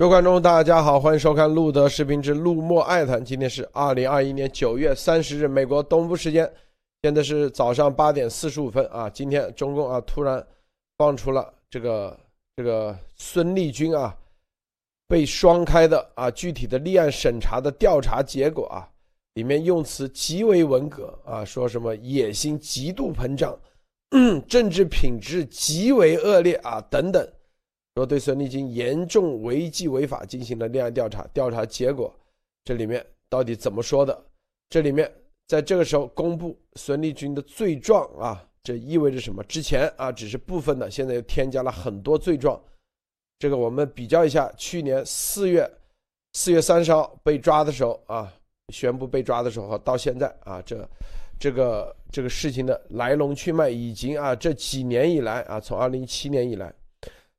[0.00, 3.22] 各位观众，大家好，欢迎收看路德视频之路莫爱谈。
[3.22, 6.50] 今天是二零二一年九月三十日，美国东部时间，
[7.02, 9.10] 现在是早上八点四十五分啊。
[9.10, 10.42] 今天中共啊突然
[10.96, 12.18] 放出了这个
[12.56, 14.16] 这个孙立军啊
[15.06, 18.88] 被双开的啊具体的立案审查的调查结果啊，
[19.34, 23.54] 里面用词极为文革啊，说什么野心极度膨胀，
[24.48, 27.30] 政治品质极为恶劣啊等等。
[28.00, 32.10] 说对孙立军严重违纪违法进行了立案调查，调查结果
[32.64, 34.24] 这里面到底怎么说的？
[34.70, 35.12] 这里面
[35.46, 39.44] 在这个时候公布孙立军的罪状啊，这意味着什么？
[39.44, 42.58] 之前啊只是部分的，现在又添加了很多罪状。
[43.38, 45.70] 这个我们比较一下，去年四月
[46.32, 48.32] 四月三十号被抓的时候啊，
[48.72, 50.88] 宣布被抓的时候到现在啊，这
[51.38, 56.72] 这个这个事情的来龙去脉，已经啊这几年以来啊，从二零一七年以来。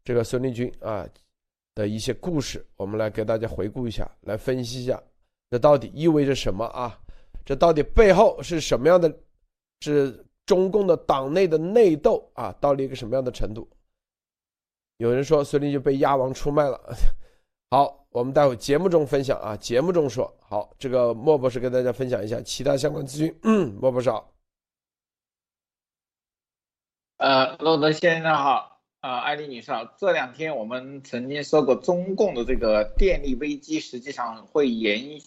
[0.04, 1.08] 这个孙立军啊
[1.76, 5.02] 的一些故事，我们来给大家回顾一下，来分析一下，
[5.50, 7.00] 这到底意味着什么啊？
[7.46, 9.14] 这到底背后是什么样的？
[9.84, 13.68] 是中共的党内的内斗啊，到了一个什么样的程度？
[14.98, 16.80] 有人说孙立军被鸭王出卖了。
[17.72, 20.32] 好，我们待会节目中分享啊，节目中说。
[20.42, 23.36] 好，这个莫博士跟大家分享一下其他相关资讯。
[23.42, 24.32] 嗯，莫博士好。
[27.18, 28.71] 呃，罗德先生好。
[29.02, 29.94] 啊，艾丽女士啊。
[29.98, 35.20] 这两天我们曾经说过，中共的这个电力危机实际上会延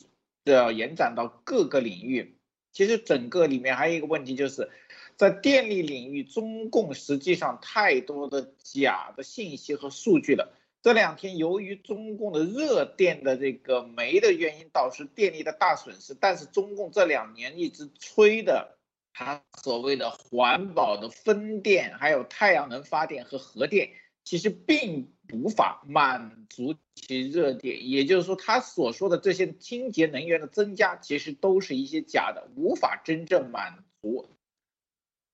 [0.44, 2.38] 的延展到各个领域。
[2.72, 4.70] 其实整个里面还有一个问题，就是
[5.16, 10.52] 在电力领域，中共实际上太多的假的信息和数据了。
[10.80, 16.14] 这两天由于中共的热电的这个煤的原因，导致电力的大损失。
[16.14, 18.73] 但是中共这两年一直吹的。
[19.16, 23.92] 它所谓的环保的风电，还有太阳能发电和核电，
[24.24, 27.88] 其实并无法满足其热点。
[27.88, 34.28] 也就是说，他所说的这些清洁能源的增加，其实都是一些假的，无法真正满足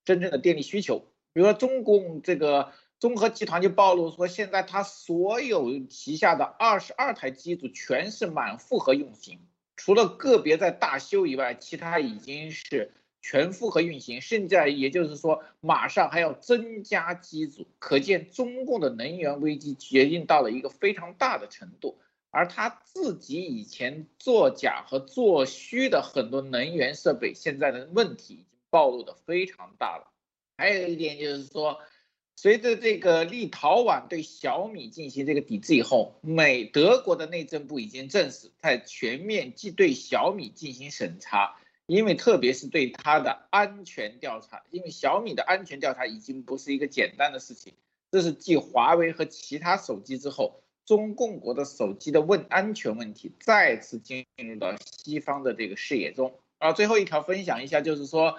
[0.04, 0.98] 真正的电力需求。
[1.32, 9.40] 比如说，中共这个综合集团就暴露说，现在它所有旗下的二十二台机组全是满负荷运行，
[9.74, 12.92] 除了个别在大修以外，其他已经是。
[13.20, 21.98] 全负荷运行，甚至也就是说，马上还要增加机组，可见中共的能源危机决定到了一个非常大的程度。
[22.32, 30.12] 而他自己以前作假和作虚的很多能源设备，现在的问题已经暴露的非常大了。
[30.56, 31.80] 还有一点就是说，
[32.36, 41.56] 随着这个立陶宛对小米进行这个抵制以后，美德国的内政部已经证实，在全面即对小米进行审查。
[41.90, 47.74] 因为特别是对它的安全调查，因为小米的安全调查已经不是一个简单的事情，
[48.12, 56.38] 这是继华为和其他手机之后，中共国的手机的问安全问题再次进入到西方的这个视野中。
[56.58, 58.38] 啊，最后一条分享一下，就是说，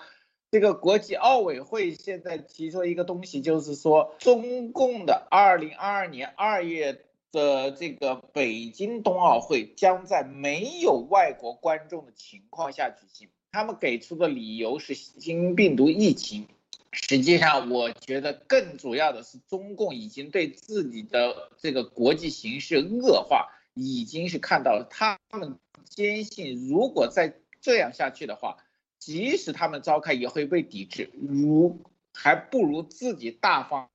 [0.49, 7.03] 这个国际奥委会现在提出一个东西，就是说，中共的二零二二年二月。
[7.33, 13.29] 的这个北京冬奥会将在没有外国观众的情况下举行。
[13.51, 16.47] 他们给出的理由是新病毒疫情。
[16.93, 24.87] 实际上，我觉得更主要的是，中共已经对自己的这个国际形势恶化，已经是看到了。
[24.89, 28.57] 他们坚信，如果再这样下去的话，
[28.97, 31.09] 即使他们召开也会被抵制。
[31.13, 31.79] 如
[32.13, 33.89] 还不如自己大方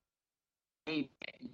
[0.86, 1.50] 一点。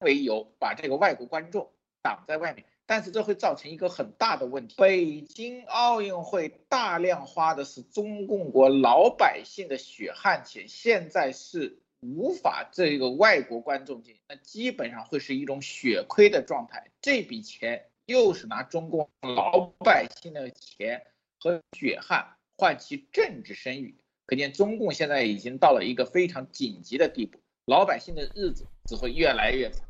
[0.00, 1.72] 为由把这个外国观众
[2.02, 4.76] 挡在外面，但是这会造成一个很大的问题。
[4.78, 16.90] 北京奥运会大量花的是中共国老百姓的血汗钱，现在是无法这个外国观众进，那基本上会是一种血亏的状态。
[17.00, 21.04] 这笔钱又是拿中共老百姓的钱
[21.40, 23.96] 和血汗换其政治声誉，
[24.26, 29.84] 可见中共现在已经到了一个非常紧急的地步，老百姓的日子只会越来越惨。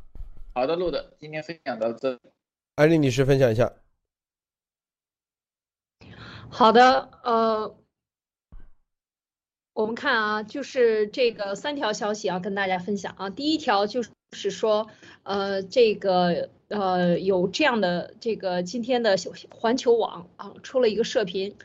[0.55, 2.19] 好的，路的，今天分享到这。
[2.77, 3.73] 艾丽女士分享一下。
[6.47, 7.75] 好的，呃，
[9.73, 13.31] 我们看啊，就是这个三条消息要，跟大家分享啊。
[13.31, 14.91] 第一条就是说，
[15.23, 19.15] 呃，这个呃有这样的这个今天的
[19.49, 21.57] 环球网啊出了一个社评。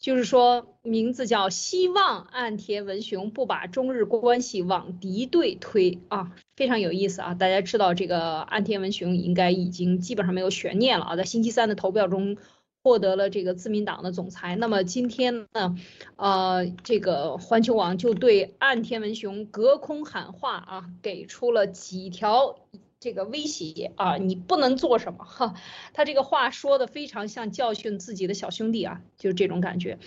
[0.00, 7.34] 就是说，名字叫希望岸田文雄不把中日关系往敌对推啊，非常有意思啊！
[7.34, 12.36] 大家知道这个岸田文雄应该已经基本上没有悬念了啊，在星期三的投票中
[12.84, 14.54] 获得了这个自民党的总裁。
[14.54, 15.76] 那么今天呢，
[16.14, 22.56] 呃，这个环球网就对岸田文雄隔空喊话啊，给出了几条
[23.00, 25.54] 这个威胁啊，你不能做什么哈。
[25.92, 29.98] 他这个话说的非常像教训自己的小兄弟啊，就是这种感觉。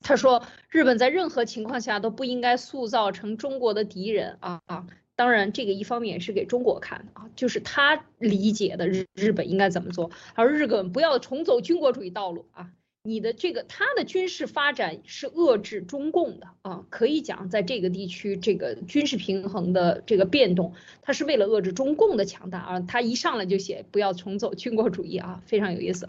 [0.00, 4.86] 他说，日本在任何情况下都不应该塑造成中国的敌人啊啊。
[5.14, 12.70] 当然，这个一方面也是给中国看的啊，就是他理解的日日本应该怎么做，而日本不要重走军国主义道路啊。
[13.06, 22.80] 你的这个他的军事发展是遏制中共的啊，可以讲在这个地区这个军事平衡的这个变动，他是为了遏制中共的强大啊。
[22.80, 26.08] 他一上来就写不要重走军国主义啊，非常有意思。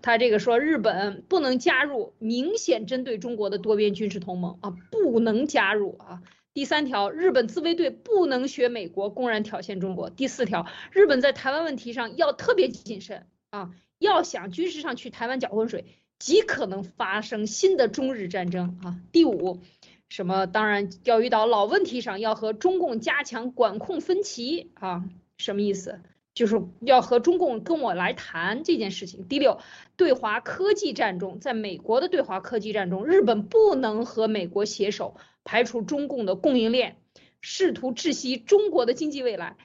[0.00, 6.22] 他这个说日本不能加入明显针对中国的多边军事同盟啊，不能加入啊。
[6.54, 10.08] 第三条，日本自卫队不能学美国公然挑衅中国。
[10.08, 15.84] 第四条，日本在台湾问题上要特别谨慎啊，要想军事上去台湾搅浑水。
[16.18, 19.00] 极可能发生新的中日战争啊！
[19.12, 19.60] 第五，
[20.08, 20.46] 什么？
[20.46, 25.04] 当然，钓鱼岛老问题上要和中共加强管控分歧啊？
[25.36, 26.00] 什么意思？
[26.34, 29.26] 就是要和中共跟我来谈这件事情。
[29.26, 29.58] 第六，
[29.96, 36.96] 对华科技战中，在美国的对华科技战中，日本不能和美国携手排除中共的供应链，
[37.40, 39.56] 试图窒息中国的经济未来。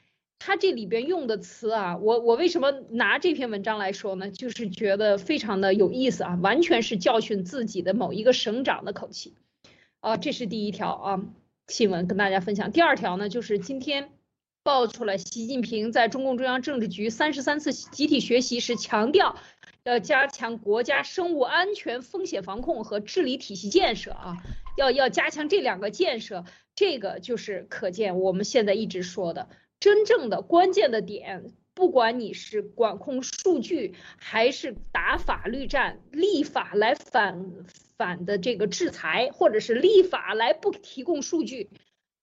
[0.45, 4.29] 他这里边用的词啊，我我为什么拿这篇文章来说呢？
[4.29, 9.35] 就是觉得非常的有意思啊，完全是教训自己的某一个省长的口气，
[10.01, 11.23] 啊，这是第一条啊
[11.69, 12.73] 新闻跟大家分享。
[12.73, 14.09] 第二条呢，就是今天
[14.63, 19.37] 爆出来，习近平在中共中央政治局三十三次集体学习时强调，
[19.85, 24.43] 要加强国家生物安全风险防控和治理体系建设啊，
[24.75, 26.43] 要要加强这两个建设，
[26.75, 29.47] 这个就是可见我们现在一直说的。
[29.83, 37.51] 真正的关键的点，不管你是管控数据，还是打法律战、立法来反
[37.97, 41.69] 反的这个制裁，或者是立法来不提供数据。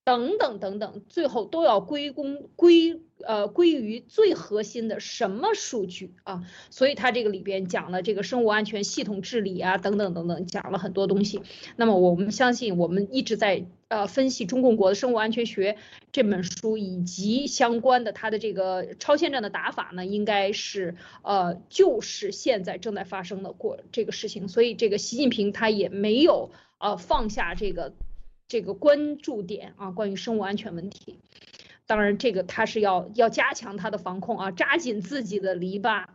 [0.02, 6.42] 等等等等，最后都要归功归呃归于最核心的什么数据啊？
[6.70, 11.42] 所以它这个里边讲了这个生物安全系统治理啊，等等等等，讲了很多东西。
[11.76, 15.76] 那么我们相信，我们一直在呃分析中共国的生物安全学
[16.12, 24.48] 这本书以及相关的它的这个超限战的打法呢，应该是呃就是现在正在发生的过这个事情。
[24.48, 27.92] 所以这个习近平他也没有呃放下这个。
[28.52, 31.20] 这个关注点啊，关于生物安全问题，
[31.86, 36.06] 当然这个他是要要加强他的防控啊，扎紧自己的篱笆。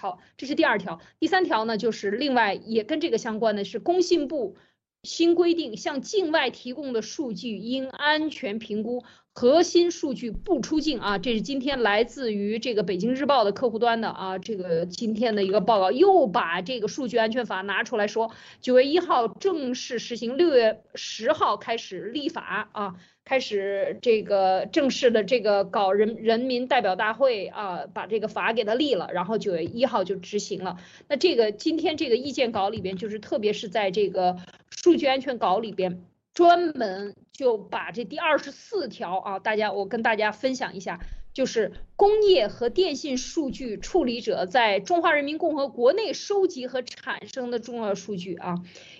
[0.00, 1.00] 好，这是第二条。
[1.18, 4.54] 第三条呢，就是另外也跟这个相关的是工信部。
[5.02, 9.02] 新规定，向境外提供的数据应安全评估，
[9.32, 11.16] 核心数据不出境啊！
[11.16, 18.30] 这是今天来自于这个北京日报的客户端的啊，这个今天的一个报告，又把这个数据安全法拿出来说，
[18.60, 22.94] 九月一号正式实行，六月十号开始立法啊。
[23.22, 30.78] 开始这个正式的这个搞人人民代表大会啊，把这个法给他立了，然后九月一号就执行了。
[31.06, 34.36] 那这个今天这个意见稿里边，就是特别是在这个
[34.82, 41.00] 数据安全稿里边，专门就把这第二十四条啊，大家我跟大家分享一下。
[41.32, 48.56] 就是工业和电信数据处理者在中华人民共和国内收集和产生的重要数据啊，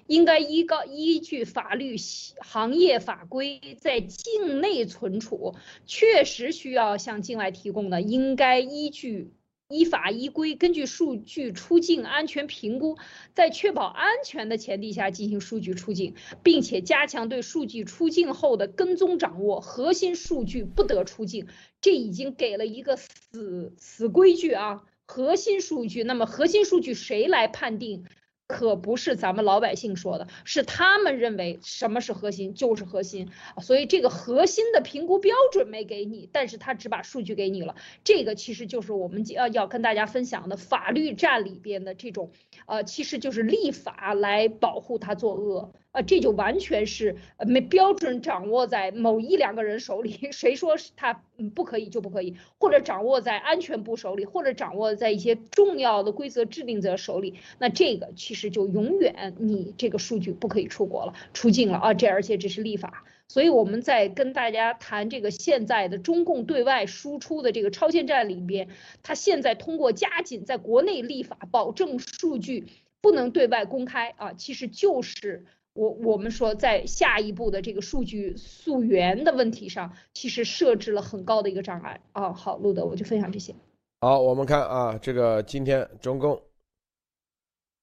[0.06, 1.96] 应该依高依据法律
[2.41, 5.56] 行业法规在境内存储，
[5.87, 9.32] 确实需要向境外提供的，应该依据。
[9.70, 12.98] 依法依规，根据数据出境安全评估，
[13.34, 21.46] 在确保安全的前提下进行数据出境，并且加强对数据出境后的跟踪掌握，核心数据不得出境。
[21.81, 24.82] 这已经给了一个死死规矩啊！
[25.06, 28.05] 核心数据，那么核心数据谁来判定？
[28.50, 33.28] 可不是咱们老百姓说的，是他们认为什么是核心就是核心，
[33.62, 37.76] 所以这个核心的评估标准没给你，但是他只把数据给你了。
[38.02, 42.32] 这个其实就是我们要要跟大家分享的法律战里边的这种，
[42.66, 45.72] 呃，其实就是立法来保护他作恶。
[45.93, 68.69] 啊，这就完全是呃没标准掌握在某一两个人手里， 谁说是他嗯不可以就不可以，或者掌握在安全部手里，或者掌握在一些重要的规则制定者手里，那这个其实就永远你这个数据不可以出国了，出境了啊，这而且这是立法，所以我们在跟大家谈这个现在的中共对外输出的这个超限战里边，
[69.03, 72.67] 他现在通过加紧在国内立法，保证数据
[73.01, 75.47] 不能对外公开啊，其实就是。
[75.81, 82.31] 我我们说，在下一步的这个数据溯源的问题上，其实设置了很高的一个障碍啊。
[82.34, 83.55] 好，路德，我就分享这些。
[84.03, 86.39] 好，我们看啊，这个今天中共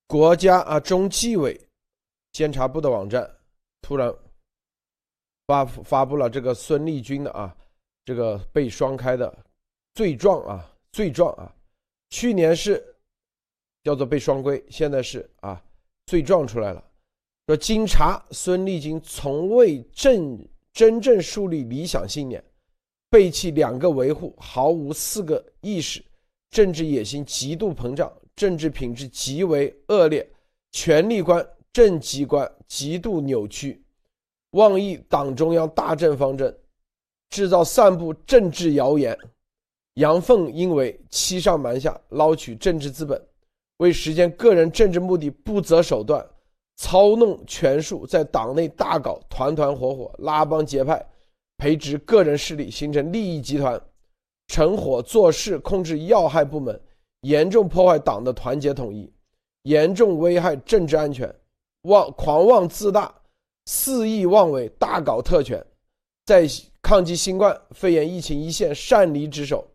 [0.05, 1.59] 国家啊中纪委
[2.33, 3.27] 监察部的网站
[3.81, 4.13] 突然
[5.47, 7.57] 发发布了这个孙立军的啊
[8.05, 9.35] 这个被双开的
[9.95, 11.51] 罪状啊，罪状啊，
[12.11, 12.95] 去年是
[13.83, 15.59] 叫做被双规，现在是啊
[16.05, 16.83] 罪状出来了，
[17.47, 20.37] 说经查，孙立军从未正
[20.73, 22.43] 真正树立理想信念，
[23.09, 26.03] 背弃两个维护，毫无四个意识，
[26.49, 30.29] 政治野心极度膨胀，政治品质极为恶劣，
[30.73, 33.81] 权力观、政绩观极度扭曲，
[34.51, 36.53] 妄议党中央大政方针，
[37.29, 39.17] 制造散布政治谣言。
[39.93, 43.25] 杨凤因为欺上瞒下，捞取政治资本，
[43.77, 46.23] 为实现个人政治目的不择手段，
[46.77, 51.05] 操弄权术，在党内大搞团团伙伙，拉帮结派，
[51.57, 53.81] 培植个人势力，形成利益集团，
[54.47, 56.79] 成伙做事，控制要害部门，
[57.21, 59.11] 严重破坏党的团结统一，
[59.63, 61.33] 严重危害政治安全，
[61.81, 63.13] 妄狂妄自大，
[63.65, 65.65] 肆意妄为，大搞特权，
[66.25, 66.47] 在
[66.83, 69.67] 抗击新冠肺炎疫情一线擅离职守。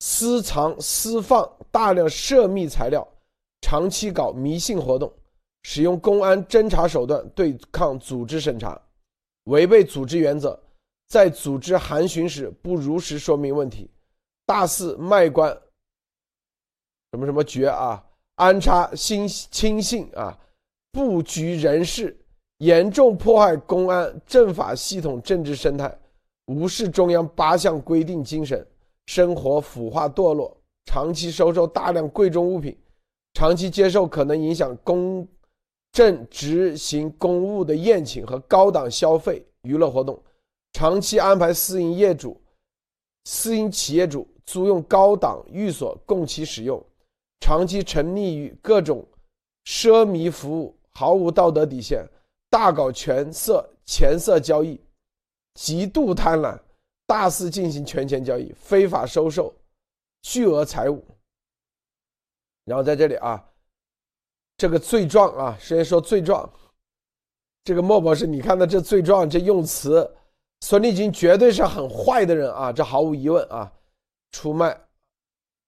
[0.00, 3.06] 私藏私放大量涉密材料，
[3.62, 5.10] 长期搞迷信活动，
[5.68, 8.80] 使用公安侦查手段对抗组织审查，
[9.46, 10.56] 违背组织原则，
[11.08, 13.90] 在组织函询时不如实说明问题，
[14.46, 15.50] 大肆卖官，
[17.10, 18.00] 什么什么爵啊，
[18.36, 20.38] 安插新亲信啊，
[20.92, 22.16] 布局人事，
[22.58, 25.92] 严重破坏公安政法系统政治生态，
[26.46, 28.64] 无视中央八项规定精神。
[29.06, 32.78] 生活腐化堕落，长期收受大量贵重物品，
[33.34, 35.26] 长期接受可能影响公
[35.92, 40.22] 正执行公务的宴请和高档消费娱乐活动，
[40.72, 42.40] 长期安排私营业主、
[43.24, 46.84] 私营企业主租用高档寓所供其使用，
[47.40, 49.06] 长期沉溺于各种
[49.64, 52.06] 奢靡服务，毫无道德底线，
[52.50, 54.80] 大搞权色钱色交易，
[55.54, 56.58] 极度贪婪。
[57.08, 59.54] 大肆进行权钱交易，非法收受
[60.22, 61.04] 巨额财物。
[62.64, 63.48] 然后在这里啊，
[64.56, 66.48] 这个罪状啊，先说罪状。
[67.64, 70.08] 这个莫博士，你看到这罪状这用词，
[70.60, 73.70] 孙立军绝对是很坏的人啊，这毫无疑问啊。
[74.32, 74.78] 出卖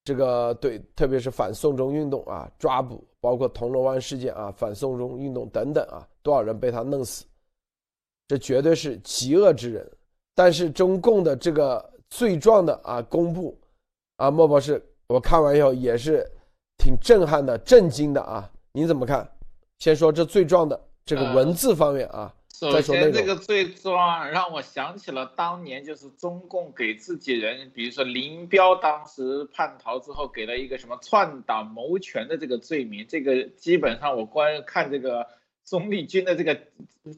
[0.04, 7.24] 这个对，特别是反送中运动啊，抓捕，包括铜锣湾事件啊，反送中运动等等啊，多少人被他弄死，
[8.26, 9.90] 这绝对是极恶之人。
[10.34, 13.58] 但是中共的这个罪状的啊公布，
[14.16, 16.24] 啊莫博士，我看完以后也是
[16.76, 19.28] 挺震撼的、震惊的啊，您怎么看？
[19.78, 22.34] 先说这罪状的这个文字方面啊。
[22.52, 35.26] 首先，这个罪状让我想起了当年就是中共给自己人，比如说林彪当时叛逃之后给了一个什么篡党谋权的这个罪名，这个基本上我观看这个
[35.64, 36.58] 钟立军的这个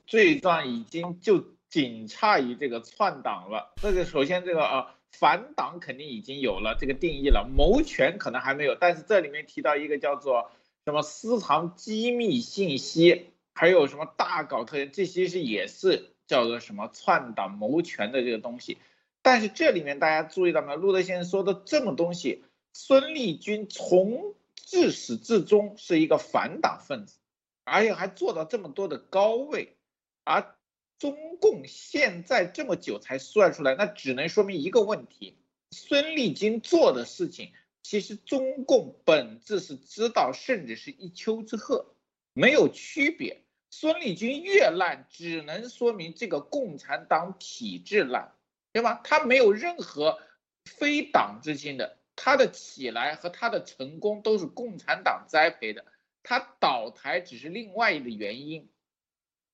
[0.07, 1.45] 罪状已经就。
[1.71, 10.51] 仅差于这个篡党了，这个首先这个啊反党肯定已经有了这个定义了，谋权可能还没有，但是这里面提到一个叫做
[10.91, 18.79] 什么私藏机密信息，还有什么大搞特权，这些是也是叫做什么篡党谋权的这个东西。
[19.23, 20.79] 但是这里面大家注意到没有？
[20.79, 22.43] 路德先生说的这么东西，
[22.73, 27.19] 孙立军从自始至终是一个反党分子，
[27.65, 29.77] 而且还做到这么多的高位，
[30.25, 30.55] 而。
[30.99, 35.39] 中共现在这么久才算出来，那只能说明一个问题：
[35.71, 41.87] 孙立军做的事情，其实中共本质是知道，甚至是一丘之貉，
[42.33, 43.45] 没有区别。
[43.73, 48.35] 孙立军越烂，只能说明这个共产党体制烂，
[48.73, 49.01] 对吧？
[49.05, 50.19] 他没有任何
[50.65, 55.85] 非党之心的，他的起来和他的成功都是共产党栽培的，
[56.23, 58.69] 他倒台只是另外一个原因。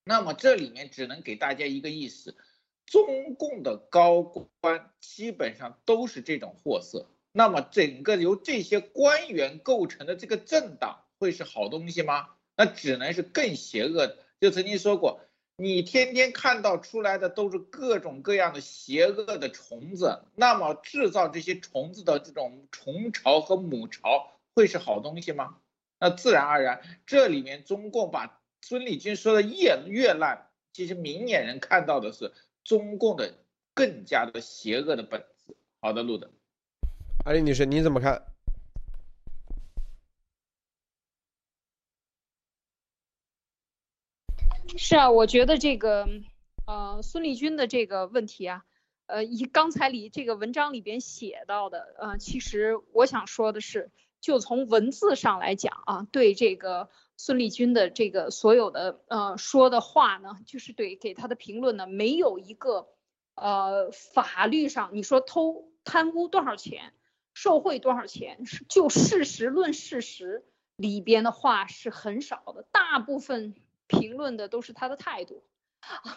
[0.04, 2.36] 那么这里面只能给大家一个意思，
[2.86, 7.10] 中共的高官基本上都是这种货色。
[7.36, 12.28] 那么整个由这些官员构成的这个政党会是好东西吗？
[12.56, 14.16] 那只能是更邪恶的。
[14.40, 15.20] 就曾经说过，
[15.56, 25.58] 你天天看到出来的都是各种各样的邪恶的虫子，那么制造这些虫子的这种虫巢和母巢会是好东西吗？
[25.98, 28.40] 那自然而然，这里面中共把。
[28.62, 32.32] 孙立军说的越越烂，其实明眼人看到的是
[32.64, 33.34] 中共的
[33.74, 35.54] 更加的邪恶的本质。
[35.80, 36.32] 好的，路德，
[37.26, 38.22] 阿丽女士，你怎么看？
[44.78, 46.08] 是啊，我觉得这个
[46.68, 48.64] 呃孙立军的这个问题啊，
[49.06, 53.90] 呃以刚才里这个文章里边写到的，呃其实我想说的是，
[54.20, 56.88] 就从文字上来讲啊，对这个。
[57.18, 62.88] 孙立军的这个所有的呃说的话呢，就是对给他的评论呢，没有一个
[63.34, 66.92] 呃法律上你说偷贪污多少钱，
[67.36, 70.42] 受贿多少钱，就事实论事实
[70.74, 73.54] 里边的话是很少的，大部分
[73.86, 75.42] 评论的都是他的态度。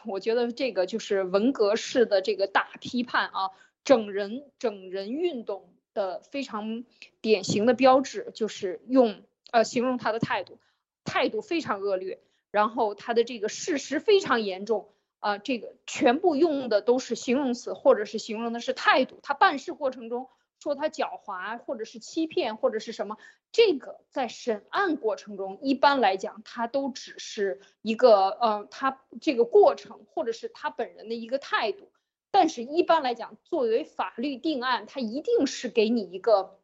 [0.06, 3.52] 我觉得这个就是文革式的这个大批判啊，
[3.84, 6.86] 整人整人运动的非常
[7.20, 9.22] 典型的标志，就是用
[9.52, 10.58] 呃形容他的态度，
[11.04, 14.88] 态度非常恶劣，然后他的这个事实非常严重
[15.20, 20.30] 啊，这个全部用的都是形容词，或者是形容的是态度，他办事过程中。
[20.60, 23.18] 说他狡猾，或者是欺骗，或者是什么，
[23.52, 31.92] 这个在审案过程中，一般来讲，他都只是一个呃，他这个过程，或者是他本人的一个态度。
[32.32, 36.60] 但是，一般来讲，作为法律定案，他一定是给你一个，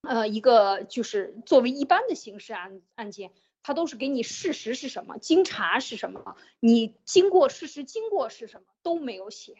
[0.00, 3.30] 呃，一个就是作为一般的刑事案案件，
[3.62, 9.54] 他都是给你事实是什么，经查是什么，你经过事实经过是什么都没有写。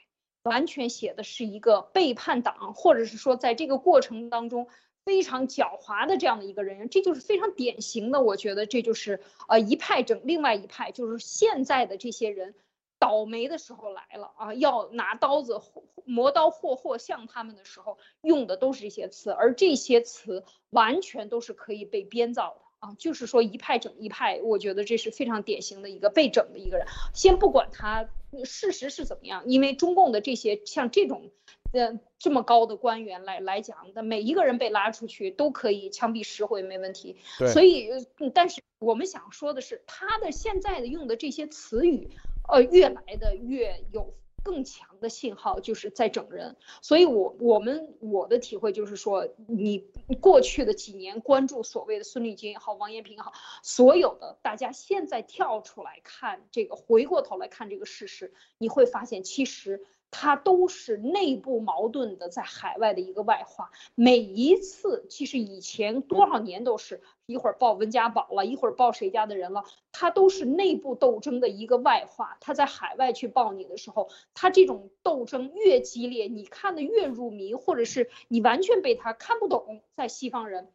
[0.44, 4.68] 完全写的是一个背叛党，或者是说在这个过程当中
[5.04, 8.22] 非常狡猾的这样的一个人，这就是非常典型的。
[8.22, 12.54] 我觉得这就是呃一派整另外一派，就是现在的这些人
[12.98, 15.60] 倒霉的时候来了啊，要拿刀子
[16.04, 22.63] 磨刀霍霍向他们的时候用的都是这些词，而这些词完全都是可以被编造的。
[22.84, 26.86] 啊，就是说一派整一派，我觉得这是非常典型的一个被整的一个人。
[27.14, 28.06] 先不管他
[28.44, 31.30] 事实是怎么样，因为中共的这些像这种，
[31.72, 37.16] 呃，这么高的官员来来讲的，每一个人被拉出去都可以枪毙十回没问题。
[37.52, 37.88] 所以，
[38.34, 42.10] 但是我们想说的是，他的现在的用的这些词语，
[42.46, 44.12] 呃，越来的越有。
[44.44, 49.78] 更强的信号就是在整人，所以我我们我的体会就是说，你
[50.20, 53.32] 过去的几年关注所谓的孙立军也好，王艳平也好，
[53.62, 59.84] 所有的大家现在跳出来看这个，回过头来看这个事实，你会发现其实。
[60.16, 63.72] 它都是内部矛盾的，在海外的一个外化。
[63.96, 72.36] 每一次，其实以前多少年都是一会儿报温家宝了，一会儿报谁家的人了，他都是内部斗争的一个外化。
[72.40, 80.70] 他在海外去报你的时候，他这种斗争越激烈，你看的越入迷，或者是你完全被他看不懂，在西方人，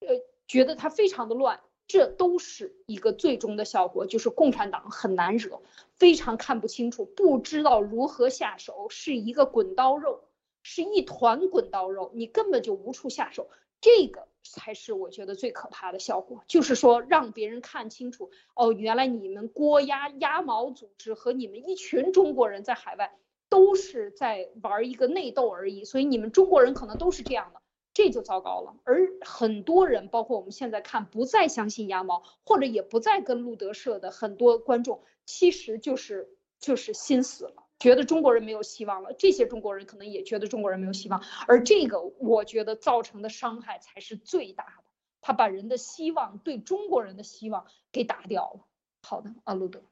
[0.00, 1.60] 呃，觉得他非常的乱。
[1.86, 5.60] 这都是一个最终的效果，就是共产党很难惹，
[5.96, 10.24] 非常看不清楚，不知道如何下手，是一个滚刀肉，
[10.62, 13.48] 是一团滚刀肉，你根本就无处下手。
[13.82, 27.60] 这个才是我觉得最可怕的效果，就是说让别人看清楚，哦，原来你们郭鸭鸭毛组织和你们一群中国人在海外都是在玩一个内斗而已，所以你们中国人可能都是这样的。
[27.96, 36.28] 这就糟糕了，而很多人，包括我们现在看，不再相信鸭毛，或者也不再跟路德社的很多观众，其实就是
[36.58, 39.12] 就是心死了，觉得中国人没有希望了。
[39.18, 44.84] 这些中国人可能也觉得中国人没有希望，而这个我觉得造成的伤害才是最大的，
[45.20, 48.60] 他把人的希望，对中国人的希望给打掉了。
[49.02, 49.82] 好的，阿路德。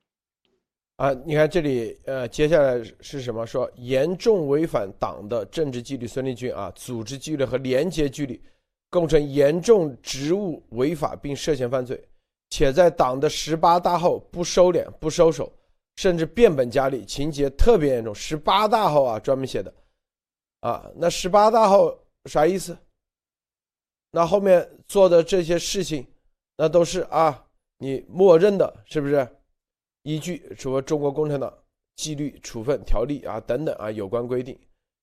[0.96, 3.46] 啊，你看这里，呃，接下来是什么？
[3.46, 8.42] 说严重违反党的政治纪律，孙立军啊，组织纪律和廉洁纪律，
[8.88, 12.02] 构成严重职务违法并涉嫌犯罪，
[12.48, 15.52] 且在党的十八大后不收敛、不收手，
[15.96, 18.14] 甚至变本加厉，情节特别严重。
[18.14, 19.72] 十八大后啊，专门写的，
[20.60, 22.76] 啊，那十八大后啥意思？
[24.10, 26.06] 那后面做的这些事情，
[26.56, 27.46] 那都是啊，
[27.78, 29.26] 你默认的，是不是？
[30.02, 31.52] 依据什么中国共产党
[31.94, 34.58] 纪律处分条例啊等等啊有关规定，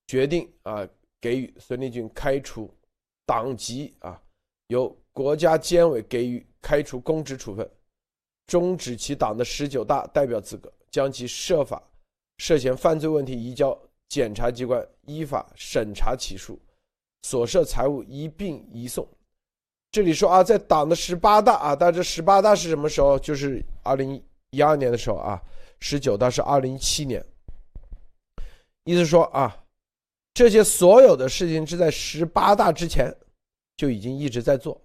[0.07, 0.85] 决定啊
[1.21, 2.69] 给予孙立军开除
[3.25, 4.21] 党籍啊，
[4.67, 7.69] 由国家监委给予开除公职处分，
[8.45, 11.81] 终止其党的十九大代表资格，将其涉法
[12.37, 16.59] 涉嫌犯罪问题移交检察机关依法审查起诉，
[17.23, 19.07] 所涉财物一并移送。
[19.91, 23.17] 这里说啊，在党的十八大啊，但这十八大是什么时候？
[23.19, 24.21] 就是二零。
[24.51, 25.39] 一二年的时候啊，
[25.79, 27.23] 十九大是二零一七年，
[28.83, 29.55] 意思说啊，
[30.33, 33.15] 这些所有的事情是在十八大之前
[33.77, 34.81] 就已经一直在做，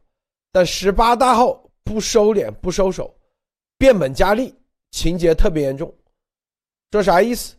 [0.52, 3.18] 但十八大后不收敛不收手，
[3.78, 4.54] 变本加厉，
[4.94, 5.92] 情节特别严重。
[6.88, 7.56] 这啥意思？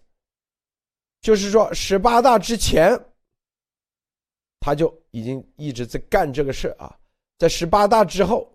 [1.19, 2.98] 就是说十八大之前
[4.62, 6.98] 他就已经一直在干这个事啊，
[7.38, 8.50] 在十八大之后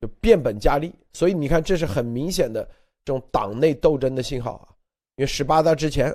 [0.00, 2.68] 就变本加厉，所以你看这是很明显的。
[3.04, 4.68] 这种党内斗争的信号啊，
[5.16, 6.14] 因为十八大之前，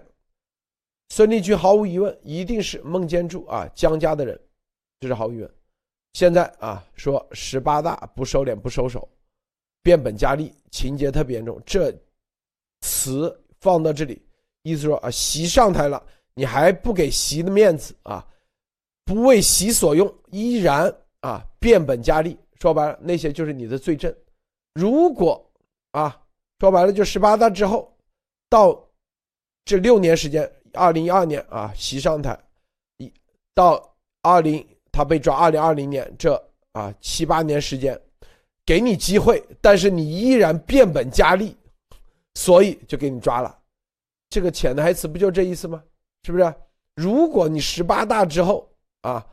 [1.10, 4.40] 孙立军毫无疑问一定是孟建柱啊江家的人，
[5.00, 5.52] 这是毫无疑问。
[6.14, 9.10] 现在啊说十八大不收敛不收手，
[9.84, 11.62] 变本加厉，情节特别严重。
[11.66, 11.94] 这
[12.82, 14.20] 词放到这里，
[14.64, 16.02] 意思说啊习上台了，
[16.34, 18.26] 你还不给习的面子啊？
[19.06, 22.38] 不为习所用，依然啊变本加厉。
[22.60, 24.16] 说白了，那些就是你的罪证。
[24.74, 25.46] 如果
[25.92, 26.18] 啊，
[26.60, 27.94] 说白了就十八大之后，
[28.50, 28.82] 到
[29.66, 32.40] 这六年时间，二零一二年啊，习上台，
[32.98, 33.12] 一
[33.54, 36.42] 到二零他被抓，二零二零年这
[36.72, 38.00] 啊七八年时间，
[38.66, 41.56] 给你机会，但是你依然变本加厉，
[42.36, 43.60] 所以就给你抓了。
[44.30, 45.84] 这个潜台词不就这意思吗？
[46.24, 46.56] 是不是？
[46.96, 48.72] 如果你十八大之后
[49.02, 49.26] 啊，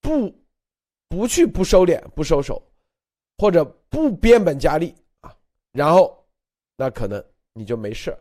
[0.00, 0.32] 不
[1.08, 2.62] 不去不收敛不收手，
[3.38, 5.36] 或者不变本加厉啊，
[5.72, 6.24] 然后
[6.76, 7.22] 那可能
[7.54, 8.16] 你就没事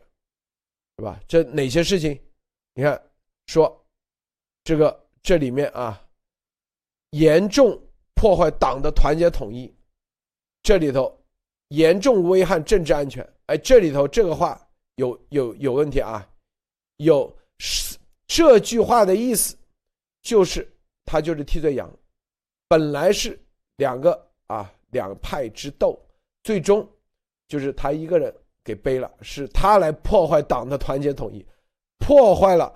[0.98, 1.20] 是吧？
[1.28, 2.20] 这哪些事情？
[2.74, 3.02] 你看，
[3.48, 3.86] 说
[4.64, 6.02] 这个这里面啊，
[7.12, 7.80] 严重
[8.16, 9.75] 破坏党的团结统一，
[10.66, 11.16] 这里头
[11.68, 13.24] 严重危害政治安全。
[13.46, 14.60] 哎，这里头这个话
[14.96, 16.28] 有有有问题啊，
[16.98, 17.96] 有是。
[18.28, 19.56] 这句话的意思，
[20.24, 20.68] 就是
[21.06, 21.88] 他就是替罪羊，
[22.68, 23.40] 本来是
[23.78, 25.96] 两个啊两派之斗，
[26.44, 26.90] 最终
[27.48, 31.46] 就是他一个人给背了，是他来破坏党的团结统一，
[32.00, 32.74] 破坏了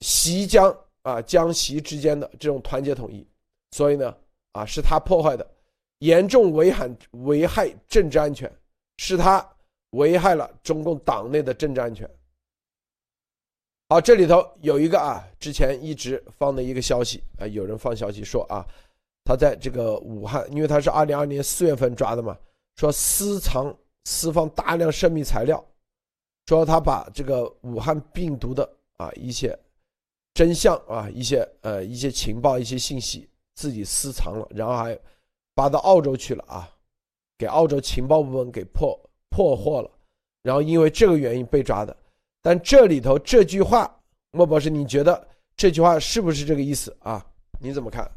[0.00, 3.26] 习江啊江习之间的这种团结统一，
[3.70, 4.14] 所以呢
[4.52, 5.50] 啊是他破坏的，
[6.00, 8.50] 严重危害危害政治安全，
[8.98, 9.46] 是他
[9.90, 12.08] 危害了中共党内的政治安全。
[13.88, 18.64] 好，这里头有一个啊，之前一直放的一个消息啊，有人放消息说啊，
[19.24, 22.38] 他在这个武汉，因为他是二零二年四月份抓的嘛，
[22.76, 25.62] 说私藏私放大量涉密材料，
[26.46, 29.58] 说他把这个武汉病毒的啊一些
[30.34, 34.96] 真相啊一些呃一些情报一些信息自己私藏了，然后还
[35.60, 36.66] 发到澳洲去了啊，
[37.36, 39.90] 给澳洲情报部门给破破获了，
[40.42, 41.94] 然后因为这个原因被抓的。
[42.40, 43.94] 但这里头这句话，
[44.30, 47.22] 莫博士，你觉得这句话是不是这个意思啊？
[47.60, 48.10] 你怎么看？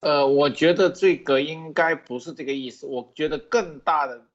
[0.00, 2.84] 呃，我觉得这个应该不是这个意思。
[2.84, 4.26] 我觉得更大的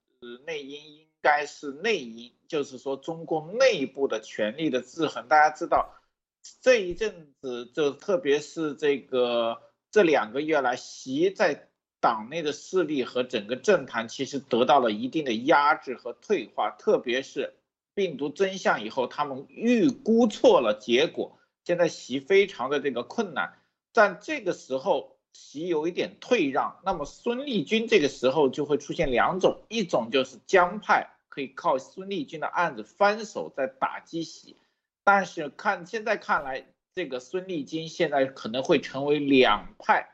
[0.47, 5.27] 内因应该是内因，就是说中共内部的权力的制衡。
[5.27, 5.87] 大家知道，
[6.61, 9.55] 这一阵子就特别是这个
[9.95, 11.69] 这两个月来，习在。
[12.01, 17.55] 党内的势力和整个政坛其实得到了一定的压制和退化，特别是
[17.95, 23.57] 病毒真相以后，他们预估错了结果，现在习非常的这个困难。
[23.91, 34.57] 但这个时候，习有一点退让，那么孙立军这个时候就会出现两种，一种就是江派可以靠孙立军的案子翻手在打击习，
[35.03, 40.11] 但是看现在看来，这个孙立军现在可能会成为两派。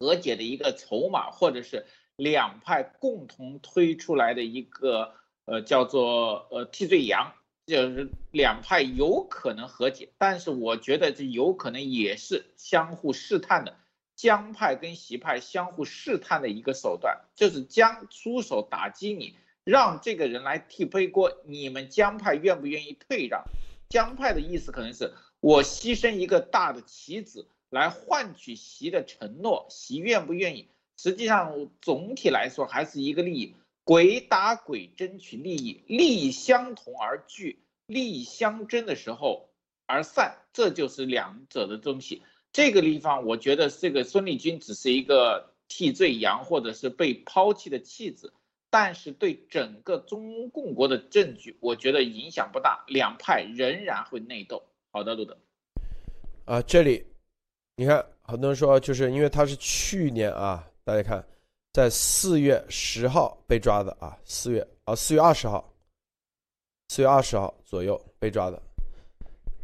[0.00, 5.14] 和解的一个筹码，或者是两派共同推出来的一个
[5.46, 7.32] 呃叫做呃替罪羊，
[7.66, 13.76] 就是两派有可能和解，但是我觉得这有可能也是相互试探的，
[14.16, 23.44] 江派跟习派相互试探的一个手段，就是江出手打击你，让这个人来替背锅，你们江派愿不愿意退让？
[23.88, 27.48] 江派的意思可能是我牺牲一个大的棋子。
[27.68, 30.68] 来换取习的承诺，习愿不愿意？
[30.96, 39.50] 实际上，总体来说还是一个利益，鬼打鬼争取利益，利益相同而聚，利益相争的时候
[39.84, 42.22] 而散，这就是两者的东西。
[42.52, 48.32] 这个地方，我觉得这个孙立军只是一个替罪羊，或者是被抛弃的弃子，
[48.70, 54.62] 但是对整个中共国的政局，我觉得影响不大，两派仍然会内斗。
[54.96, 55.36] 好的，路德，
[56.46, 57.04] 啊，这里。
[57.76, 61.22] 你看，很多人说，就是因为他是去年啊，大家看，
[61.74, 65.70] 在四月十号被抓的啊，四月啊，四月二十号，
[66.88, 68.58] 四月二十号左右被抓的。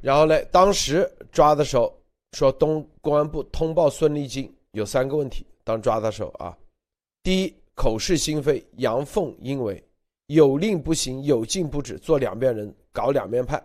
[0.03, 1.99] 然后呢，当时抓的时候
[2.33, 5.47] 说，东公安部通报孙立军有三个问题。
[5.65, 6.55] 当抓的时候啊，
[7.23, 9.83] 第一，口是心非，阳奉阴违，
[10.27, 13.59] 有令不行，有禁不止，做两边人，搞两边派。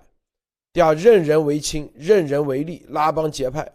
[0.77, 3.67] 第二，任人唯亲，任人唯利，拉帮结派。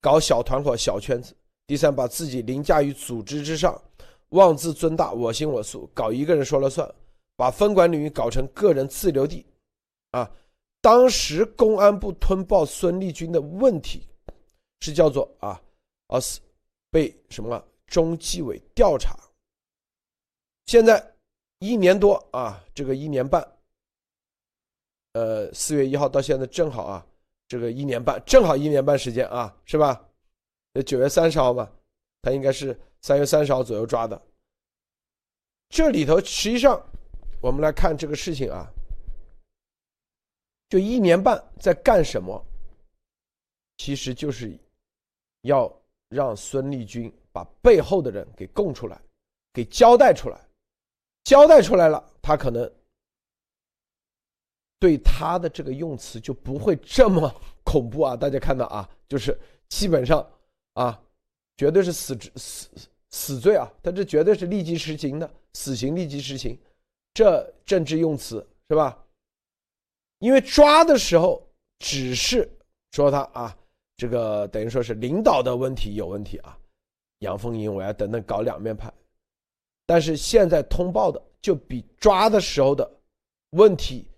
[0.00, 1.36] 搞小团伙、小圈子。
[1.66, 3.78] 第三，把自己凌驾于组织之上，
[4.30, 6.90] 妄自尊大，我行我素，搞一个人说了算，
[7.36, 9.44] 把分管领域搞成个人自留地。
[10.12, 10.30] 啊，
[10.80, 14.08] 当时公安部通报孙立军的问题，
[14.80, 15.60] 是叫做啊，
[16.06, 16.40] 啊是
[16.90, 19.14] 被什么中纪委调查。
[20.64, 21.14] 现在
[21.58, 23.46] 一年多啊，这个一年半，
[25.18, 27.04] 呃，四月一号到现在正好啊。
[27.48, 30.00] 这个一年半，正好一年半时间啊，是吧？
[30.74, 31.68] 呃，九月三十号嘛，
[32.22, 34.20] 他应该是三月三十号左右抓的。
[35.70, 36.80] 这里头实际上，
[37.40, 38.66] 我们来看这个事情啊，
[40.68, 42.44] 就一年半在干什么？
[43.78, 44.56] 其实就是
[45.42, 45.74] 要
[46.10, 49.00] 让孙立军把背后的人给供出来，
[49.52, 50.38] 给交代出来，
[51.24, 52.70] 交代出来了，他可能
[54.80, 57.28] 对他的这个用词就不会这么
[57.64, 58.16] 恐怖啊！
[58.16, 59.36] 大家看到啊，就是
[59.68, 60.24] 基本上
[60.74, 61.02] 啊，
[61.56, 62.68] 绝对是死死
[63.10, 66.56] 死罪啊，他这绝对是立即实行的，死刑立即实行，
[67.12, 69.04] 这政治用词是吧？
[70.20, 71.44] 因为抓的时候
[71.80, 72.48] 只是
[72.92, 73.56] 说他啊，
[73.96, 76.56] 这个等于说是领导的问题有问题啊，
[77.18, 78.92] 阳奉阴违啊等等搞两面派，
[79.86, 82.88] 但是现在通报的就比抓的时候的
[83.50, 84.08] 问题。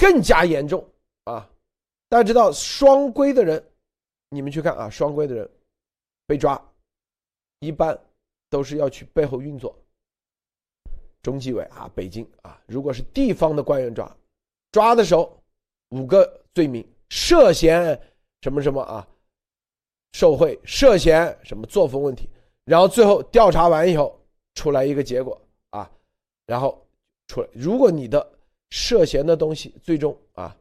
[0.00, 0.82] 更加严重
[1.24, 1.46] 啊！
[2.08, 3.62] 大家知道双规的人，
[4.30, 5.46] 你们去看啊，双规的人
[6.26, 6.58] 被抓，
[7.58, 7.96] 一般
[8.48, 9.76] 都是要去背后运作。
[11.20, 14.16] 中纪委啊，北京啊，如果是地方的官员抓，
[14.72, 15.38] 抓的时候
[15.90, 18.00] 五个罪名，涉嫌
[18.40, 19.06] 什么什么啊，
[20.14, 22.26] 受贿，涉嫌什么作风问题，
[22.64, 24.18] 然后最后调查完以后
[24.54, 25.92] 出来一个结果啊，
[26.46, 26.82] 然后
[27.28, 28.39] 出来，如果你的。
[28.70, 30.56] 涉嫌的东西最终啊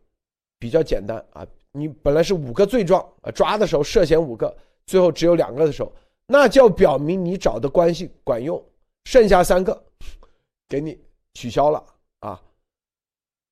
[0.58, 5.92] 比较简单啊，你本来是五个罪状啊，抓的时候涉嫌五个，最后只有两个的时候，
[6.26, 8.62] 那就表明你找的关系管用，
[9.06, 9.84] 剩下三个
[10.68, 11.00] 给你
[11.34, 11.86] 取消了
[12.20, 12.42] 啊。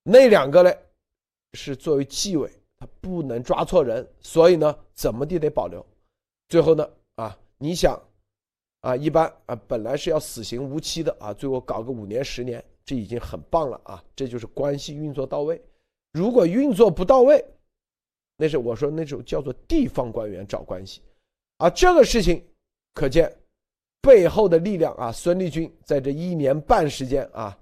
[0.04, 0.78] 那两个嘞
[1.54, 5.86] 是作为纪委，他不能抓错人，所以呢怎么地得保留。
[6.50, 7.98] 最后呢啊，你想
[8.82, 12.63] 啊，一般啊本来是要死刑无期的啊，最后搞个五年十年。
[12.88, 14.02] 这已经很棒了啊！
[14.15, 15.62] 这就是关系运作到位。
[16.13, 17.45] 如果运作不到位，
[18.38, 21.02] 那是我说那种叫做地方官员找关系，
[21.58, 22.41] 啊，这个事情
[22.93, 23.30] 可见
[24.00, 25.12] 背后的力量啊。
[25.12, 27.60] 孙立军在这一年半时间啊，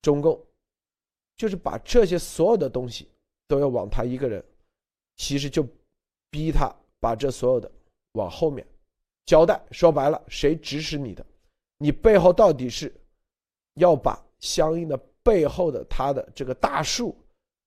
[0.00, 0.42] 中共
[1.36, 3.06] 就是把这些所有的东西
[3.46, 4.42] 都要往他一个人，
[5.18, 5.62] 其实就
[6.30, 7.70] 逼他把这所有的
[8.12, 8.66] 往后面
[9.26, 9.62] 交代。
[9.72, 11.22] 说白了，谁指使你的？
[11.76, 12.90] 你背后到底是
[13.74, 14.18] 要把？
[14.40, 17.16] 相应的背后的他的这个大树，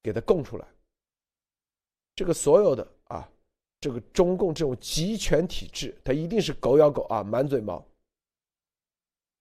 [0.01, 0.67] 给他供出来。
[2.15, 3.27] 这个所有的啊，
[3.79, 7.83] 这个中共这种集权体制，它一定是狗咬狗啊，满嘴毛。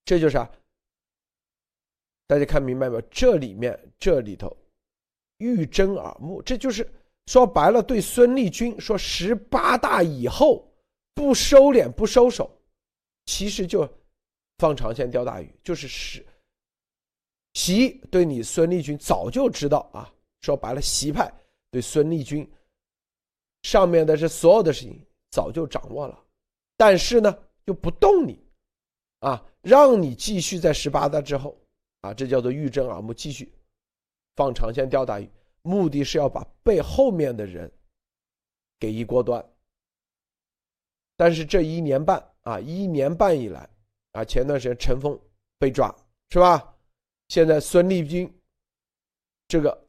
[0.05, 0.51] 这就是啊，
[2.27, 3.01] 大家看明白没有？
[3.11, 4.57] 这里面这里头，
[5.39, 6.89] 欲睁耳目，这就是
[7.27, 10.73] 说白了，对孙立军说十八大以后
[11.15, 12.51] 不收敛不收手，
[13.27, 13.89] 其实就
[14.59, 16.25] 放长线钓大鱼，就是十。
[17.55, 21.33] 习对你孙立军早就知道啊，说白了，习派
[21.71, 22.49] 对孙立军
[23.63, 26.19] 上面的这所有的事情早就掌握了，
[26.77, 28.43] 但是呢，又不动你，
[29.21, 31.57] 啊，让你继续在十八大之后，
[32.01, 33.53] 啊，这叫做欲睁耳目，继续
[34.37, 35.29] 放长线钓大鱼，
[35.63, 37.71] 目的是要把背后面的人
[38.79, 39.45] 给一锅端。
[41.17, 43.69] 但是这一年半啊，一年半以来，
[44.13, 45.19] 啊，前段时间陈峰
[45.59, 45.95] 被抓，
[46.31, 46.70] 是吧？
[47.31, 48.29] 现在孙立军，
[49.47, 49.87] 这个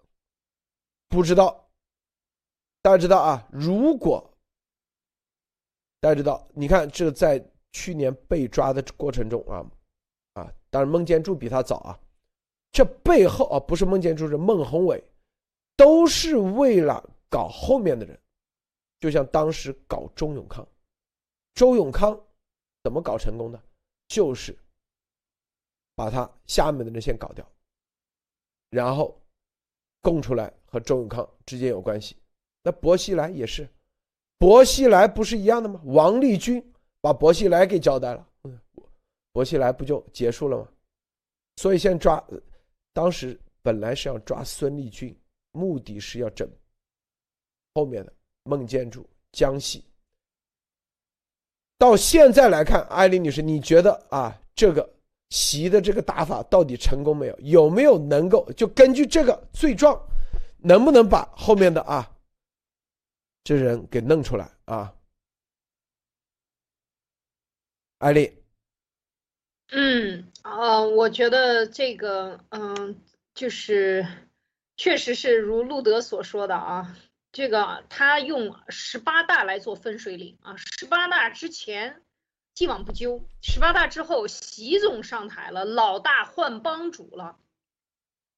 [1.10, 1.68] 不知道，
[2.84, 3.50] 大家知道啊？
[3.52, 4.32] 如果
[6.00, 9.66] 大家知道，你看这个在去年被抓的过程中啊，
[10.34, 12.00] 啊，当然孟建柱比他早啊，
[12.72, 15.04] 这背后啊不是孟建柱是孟宏伟，
[15.76, 18.22] 都是为了搞后面的人，
[19.00, 20.64] 就像当时搞周永康，
[21.56, 22.16] 周永康
[22.84, 23.60] 怎么搞成功的？
[24.08, 24.56] 就是。
[25.96, 27.46] 把他下面的人先搞掉，
[28.70, 29.20] 然后
[30.02, 32.16] 供出来和周永康之间有关系。
[32.64, 33.68] 那薄熙来也是，
[34.38, 35.82] 薄熙来不是一样的吗？
[35.86, 36.64] 王立军
[37.02, 38.28] 把薄熙来给交代了，
[39.32, 40.68] 薄熙来不就结束了吗？
[41.58, 42.24] 所以先抓，
[42.94, 45.16] 当时本来是要抓孙立军，
[45.52, 46.50] 目的是要整
[47.76, 49.84] 后面的孟建柱、江西。
[51.78, 54.88] 到现在来看，艾琳女士，你觉得啊，这个？
[55.32, 57.40] 习的这个打法到底成功没有？
[57.40, 60.00] 有没有能够就根据这个罪状，
[60.58, 62.12] 能不能把后面的啊
[63.44, 64.94] 这人给弄出来啊？
[68.00, 68.44] 艾丽，
[69.70, 73.02] 嗯，呃，我觉得这个，嗯，
[73.34, 74.06] 就是
[74.76, 76.98] 确实是如路德所说的啊，
[77.32, 82.02] 这个他用十八大来做分水岭啊，十八大之前。
[82.54, 87.38] 既往不咎，十八大之后，习总上台了，老大换帮主了，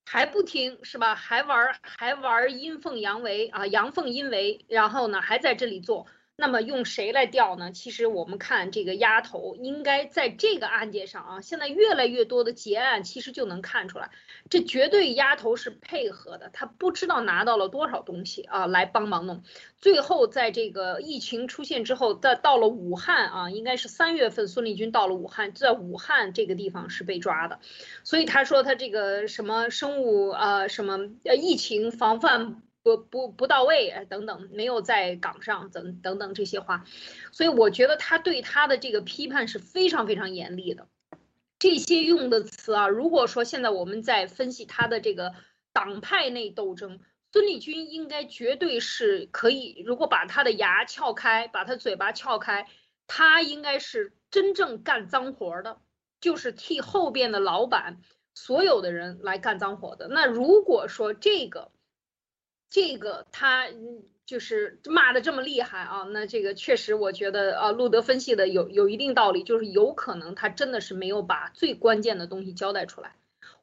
[0.06, 1.16] 还不听是吧？
[1.16, 6.08] 还玩还玩阴奉阳违啊，阳奉阴违，然后呢，还在这里做。
[6.36, 7.72] 那么用谁来调呢？
[7.72, 14.10] 其实我们看这个丫头，应该在这个案件上啊，现在越来越多的结案，其实就能看出来，
[14.50, 19.44] 这绝对丫头是配合的，她不知道拿到了多少东西啊，来帮忙弄。
[19.78, 27.60] 最后在这个疫情出现之后，到到了武汉啊，应该是三月份，孙立军到了武汉，在武汉这个地方是被抓的，
[28.04, 32.64] 所以他说他这个什么生物呃什么呃疫情防范。
[32.84, 36.86] 不不不到位，等等，没有在岗上，等等等这些话，
[37.32, 40.88] 所以我觉得他对他的这个批判是非常非常严厉的。
[41.60, 45.34] 这些用的词啊，如果说现在我们在分析他的这个
[45.72, 47.00] 党派内斗争，
[47.32, 52.68] 孙立军应该绝对是可以，如果把他的牙撬开，把他嘴巴撬开，
[53.08, 55.80] 他应该是真正干脏活的，
[56.20, 58.02] 就是替后边的老板
[58.36, 60.10] 所有的人来干脏活的。
[60.10, 61.72] 那如果说这个，
[62.74, 63.68] 这个他
[64.26, 73.16] 就是骂的这么厉害啊，那这个确实我觉得啊，路德分析的有有一定道理，就是有可能他真的是没有把最关键的东西交代出来，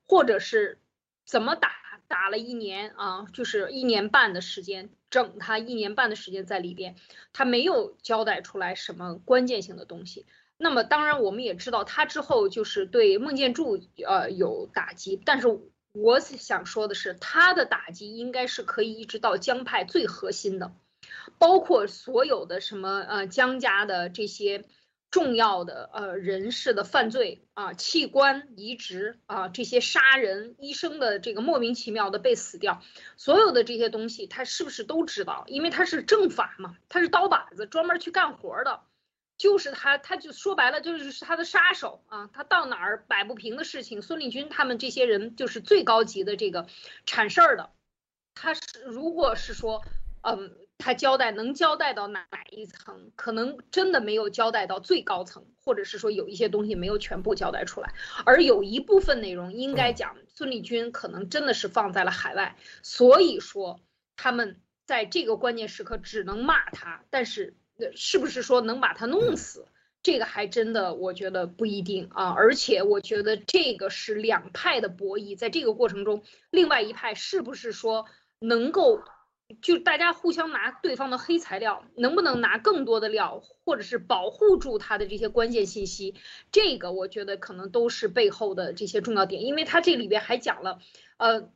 [0.06, 0.78] 或者是
[1.26, 1.72] 怎么打
[2.06, 6.94] 打了一年啊，就是一年半的时间整他一年半的时间在里边，
[7.32, 10.24] 他没有交代出来什么关键性的东西。
[10.56, 15.48] 那么当然我们也知道他之后就是对孟建柱呃有打击，但是。
[15.92, 20.72] 我想说的是，他的打击应该是可以一直到江派最核心的，
[21.38, 24.64] 包括所有的什么呃江家的这些
[25.11, 32.81] 重要的呃人士的犯罪啊，器官移植啊，这些杀人医生的这个莫名其妙的被死掉，
[33.16, 35.44] 所有的这些东西他是不是都知道？
[35.48, 38.83] 因为他是正法嘛，他是刀把子，专门去干活的。
[39.40, 42.29] 就是他，他就说白了，就是他的杀手啊！
[42.31, 46.66] 他到哪儿摆不平的事情，孙立军他们这些人就是最高级的这个
[47.07, 47.70] 铲事儿的。
[48.35, 49.83] 他是如果是说，
[50.20, 57.94] 嗯，他交代能交代到哪一层，可能真的没有交代到最高层，或者是说有一些东西没有全部交代出来，
[58.26, 63.81] 而有一部分内容应该讲孙立军可能真的是放在了海外，所以说
[64.16, 67.55] 他们在这个关键时刻只能骂他，但是。
[67.96, 69.66] 是不是说能把他弄死？
[70.02, 72.30] 这个还真的，我觉得不一定啊。
[72.30, 78.06] 而且我觉得这个是两派的博弈，在这个过程中，另外一派是不是说
[78.38, 79.02] 能够
[79.60, 86.14] 就大家互相拿对方的黑材料，能不能拿更多的料，或者是保护住他的这些关键信息？
[86.50, 90.78] 这个我觉得可能都是背后的这些重要点，因为他这里边还讲了，
[91.18, 91.50] 呃。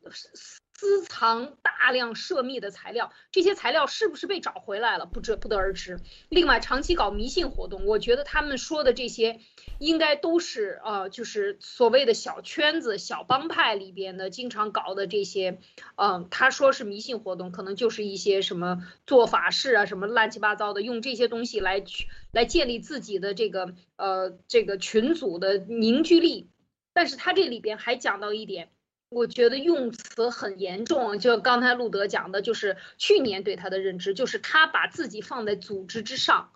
[0.85, 5.07] 私藏大量涉密的材料，这些材料是不是被找回来了？
[5.07, 5.99] 不知不得而知。
[6.29, 9.40] 另外，长期搞迷信活动，我觉得他们说的这些，
[9.79, 15.59] 应该都是呃，就是所谓的小圈子、小帮派里边的经常搞的这些，
[15.97, 26.51] 嗯，他说是迷信活动，可能就是一些什么做法事啊，什么乱七八糟的，用这些东西来去来建立自己的这个呃这个群组的凝聚力。
[26.92, 28.68] 但是他这里边还讲到一点。
[29.08, 36.52] 我觉得用词很严重，就刚才路德讲的，就是去年对他的认知，就是他把自己放在组织之上，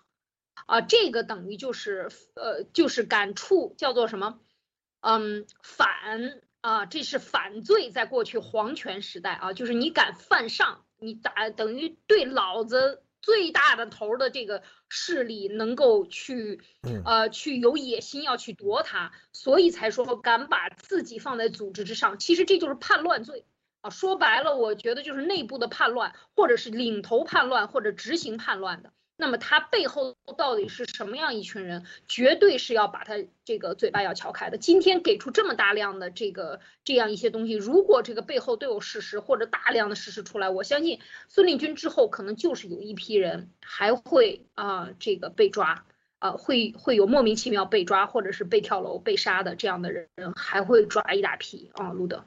[0.65, 4.39] 啊，这个等于就是呃，就是敢触叫做什么，
[5.01, 13.03] 嗯，反啊，这是反罪，在过去皇权时代啊，就是你敢犯上，你打等于对老子。
[13.21, 16.61] 最大的头的这个势力能够去，
[17.05, 22.17] 呃，去有野心要去夺它，所以才说敢把自己放在组织之上。
[22.17, 23.45] 其实这就是叛乱罪
[23.81, 23.89] 啊！
[23.89, 28.93] 说白了，我觉得就是内部的叛乱，或者是领头叛乱，或者执行叛乱的。
[29.21, 31.85] 那么他背后到底是什么样一群人？
[32.07, 34.57] 绝对是要把他这个嘴巴要撬开的。
[34.57, 45.83] 今天给出这么大量的这个这样一些东西，如果这个背后都有事实或者大量的事实出来，我相信孙立军之后可能就是有一批人还会啊这个被抓
[46.19, 51.91] 啊会会有莫名其妙被抓或者是被跳楼被杀的这样的人还会抓一大批啊。
[51.91, 52.23] 路德，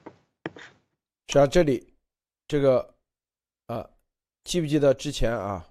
[1.29, 1.95] 是啊，这里
[2.47, 2.95] 这个
[3.69, 3.89] 呃
[4.45, 5.65] 记不记得之前啊？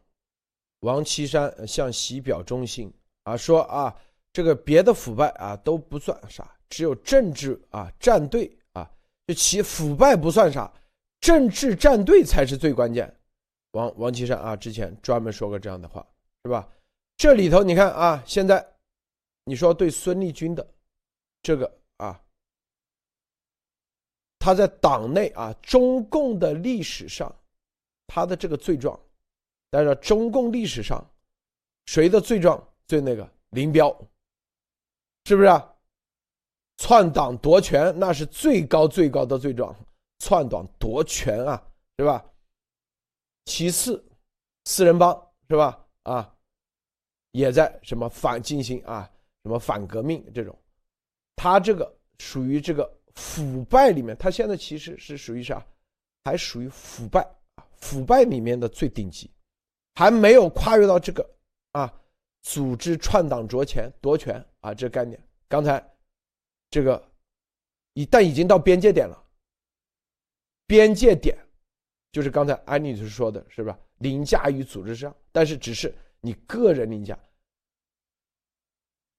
[0.82, 2.92] 王岐山向习表忠心
[3.23, 3.96] 啊，说啊，
[4.34, 8.90] 这个别的腐败啊都不算啥，只有政治啊站队啊，
[9.25, 10.71] 就其腐败不算啥，
[11.19, 13.15] 政治站队才是最关键。
[13.71, 16.06] 王王岐山啊，之前专门说过这样的话，
[16.44, 16.67] 是吧？
[17.15, 18.65] 这里头你看啊，现在
[19.46, 20.67] 你说对孙立军的
[21.44, 22.19] 这个啊，
[24.40, 27.34] 他在党内啊，中共的历史上，
[28.08, 29.00] 他的这个罪状。
[29.72, 31.04] 但是中共历史上，
[31.88, 33.28] 谁的罪状最那个？
[33.50, 33.90] 林彪，
[35.26, 35.50] 是不是？
[36.78, 39.76] 篡党夺权那是最高最高的罪状，
[40.19, 41.63] 篡党夺权啊，
[41.98, 42.26] 是吧？
[43.46, 44.04] 其次，
[44.65, 45.13] 四人帮
[45.50, 45.86] 是吧？
[46.04, 46.36] 啊，
[47.32, 49.10] 也在什么反进行啊，
[49.44, 50.58] 什么反革命这种，
[51.36, 55.65] 他这个属于这个腐败里面，他现在其实是属于啥？
[56.24, 57.22] 还属于腐败
[57.56, 59.30] 啊，腐败里面的最顶级，
[60.02, 61.29] 还没有跨越到这个
[61.73, 61.93] 啊，
[62.41, 65.21] 组织篡党夺权夺权啊这概念。
[65.47, 65.79] 刚才
[66.71, 67.08] 这个
[67.93, 69.23] 一旦已经到边界点了，
[70.65, 71.37] 边界点
[72.12, 73.77] 就是刚才安妮女士说的是吧？
[73.99, 77.15] 凌驾于组织上，但是只是你个人凌驾，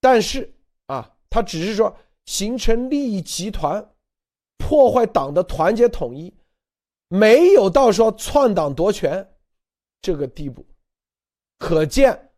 [0.00, 0.52] 但是
[0.86, 3.88] 啊，他只是说形成利益集团，
[4.58, 6.34] 破坏党的团结统一。
[7.06, 9.32] 没有到说篡党夺权
[10.00, 10.66] 这个地步，
[11.62, 12.32] 可见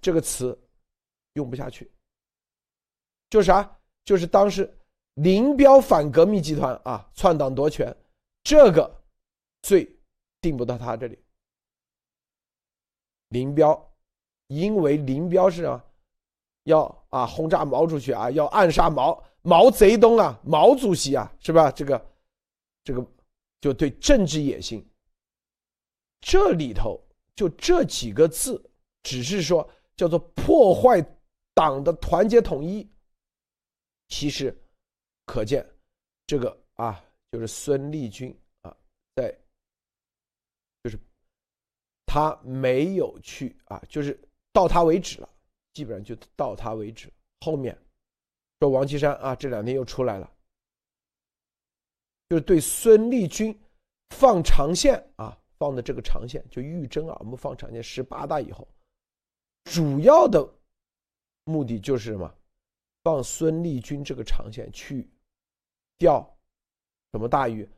[0.00, 0.58] 这个词
[1.34, 1.92] 用不下去。
[3.28, 3.78] 就是啥？
[4.02, 4.74] 就是当时
[5.14, 7.94] 林彪反革命集团啊，篡党夺权，
[8.42, 8.90] 这个
[9.60, 9.94] 罪
[10.40, 11.18] 定不到他这里。
[13.28, 13.94] 林彪
[14.46, 15.84] 因为林彪是啊，
[16.62, 21.70] 要啊轰炸毛主席啊，要暗杀毛毛泽东啊，毛主席啊，是吧？
[21.70, 22.10] 这个
[22.82, 23.06] 这个。
[23.60, 24.86] 就对政治野心，
[26.20, 27.02] 这里头
[27.34, 28.62] 就这几个字，
[29.02, 31.04] 只是说叫做破坏
[31.54, 32.88] 党的团结统一。
[34.08, 34.56] 其实，
[35.26, 35.66] 可见
[36.26, 38.76] 这个啊，就是孙立军啊，
[39.16, 39.36] 在
[40.82, 40.98] 就是
[42.06, 44.18] 他没有去啊，就是
[44.52, 45.28] 到他为止了，
[45.72, 47.12] 基本上就到他为止。
[47.40, 47.76] 后面
[48.60, 50.30] 说王岐山啊，这两天又出来了。
[52.28, 53.58] 就是对孙立军
[54.10, 58.66] 放长线啊，放的这个长线就玉珍啊，我们放长线十八大以后，
[59.64, 60.46] 主要的
[61.44, 62.34] 目的就是什么？
[63.02, 65.08] 放孙立军这个长线去
[65.98, 66.20] 钓
[67.12, 67.68] 什么大鱼？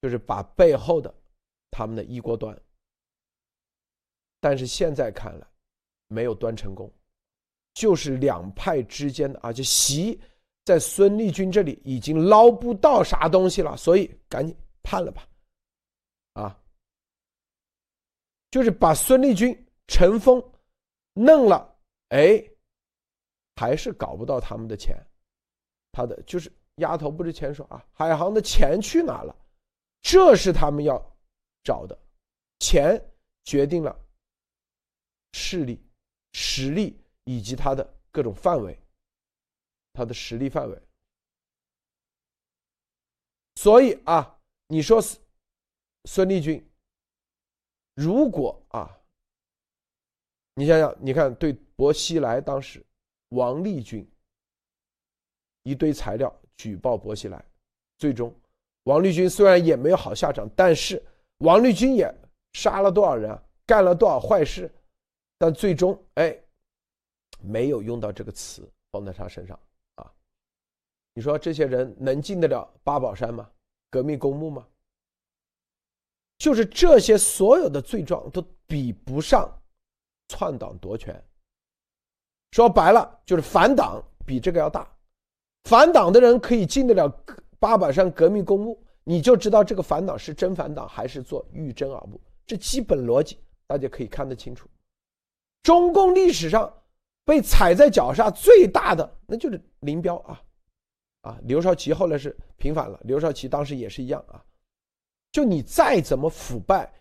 [0.00, 1.14] 就是把背后的
[1.70, 2.60] 他们的一锅端。
[4.40, 5.46] 但是现在看来
[6.08, 6.92] 没有端成功，
[7.74, 10.20] 就是两派之间的啊，就习。
[10.64, 15.28] 在孙立军这里已经捞不到啥东西了，所以赶紧判了吧，
[16.34, 16.60] 啊，
[18.52, 20.40] 就是把孙立军尘封
[21.14, 21.76] 弄了，
[22.10, 22.40] 哎，
[23.56, 24.96] 还是搞不到他们的钱，
[25.90, 29.34] 他的就是丫头不是钱说啊，海航的钱去哪了？
[30.02, 30.96] 这是他们要
[31.64, 31.98] 找的，
[32.60, 33.02] 钱
[33.42, 33.98] 决定了
[35.32, 35.84] 势力、
[36.32, 37.82] 实力以及他的
[38.12, 38.78] 各种范围。
[39.94, 40.82] 他的实力范围，
[43.56, 45.02] 所以啊，你说
[46.06, 46.71] 孙立军，
[47.94, 48.90] 如果啊，
[50.54, 52.84] 你想想，你看对薄熙来当时，
[53.30, 54.08] 王立军
[55.62, 57.44] 一堆材料举报薄熙来，
[57.98, 58.34] 最终
[58.84, 61.02] 王立军虽然也没有好下场，但是
[61.38, 62.12] 王立军也
[62.52, 64.72] 杀了多少人啊，干了多少坏事，
[65.38, 66.36] 但最终哎，
[67.40, 69.58] 没有用到这个词放在他身上
[69.96, 70.12] 啊。
[71.14, 73.50] 你说这些人能进得了八宝山吗？
[73.90, 74.66] 革命公墓吗？
[76.42, 79.48] 就是这些所有的罪状都比不上
[80.26, 81.14] 篡党夺权。
[82.50, 84.92] 说白了就是反党比这个要大。
[85.70, 87.08] 反党的人可以进得了
[87.60, 92.20] 八宝山革命公墓，你就知道这个反党是真反党还是做欲真耳目。
[92.44, 93.38] 这基本逻辑
[93.68, 94.68] 大家可以看得清楚。
[95.62, 96.68] 中共历史上
[97.24, 100.42] 被踩在脚下最大的那就是林彪啊。
[101.20, 102.98] 啊，刘少奇后来是平反了。
[103.04, 104.44] 刘少奇当时也是一样啊，
[105.32, 106.92] 就你再怎么腐败，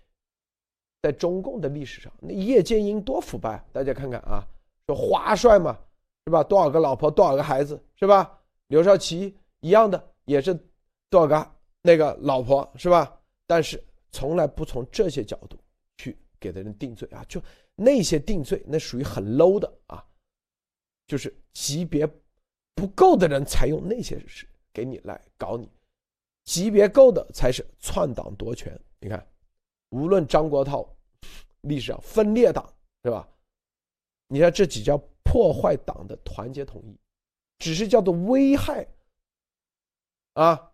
[1.04, 4.48] 在中共的历史上，那叶剑英多腐败，大家看看啊，
[4.88, 5.78] 说华帅嘛，
[6.26, 6.44] 是吧？
[6.44, 8.40] 多少个老婆，多少个孩子，是吧？
[8.68, 10.58] 刘少奇一样的，也是
[11.10, 11.52] 多少个
[11.84, 13.20] 那个老婆，是吧？
[13.46, 15.60] 但是从来不从这些角度
[15.98, 17.40] 去给的人定罪啊，就
[17.76, 20.04] 那些定罪，那属于很 low 的啊，
[21.06, 22.10] 就是级别。
[22.74, 25.70] 不够的人才用那些事给你来搞你，
[26.52, 28.78] 级别够的才是篡党夺权。
[29.00, 29.26] 你看，
[29.92, 30.86] 无论张国焘
[31.62, 32.70] 历史上分裂党
[33.02, 33.26] 对吧？
[34.28, 37.00] 你看这几叫破坏党的团结统一，
[37.60, 38.86] 只是叫做危害
[40.34, 40.74] 啊。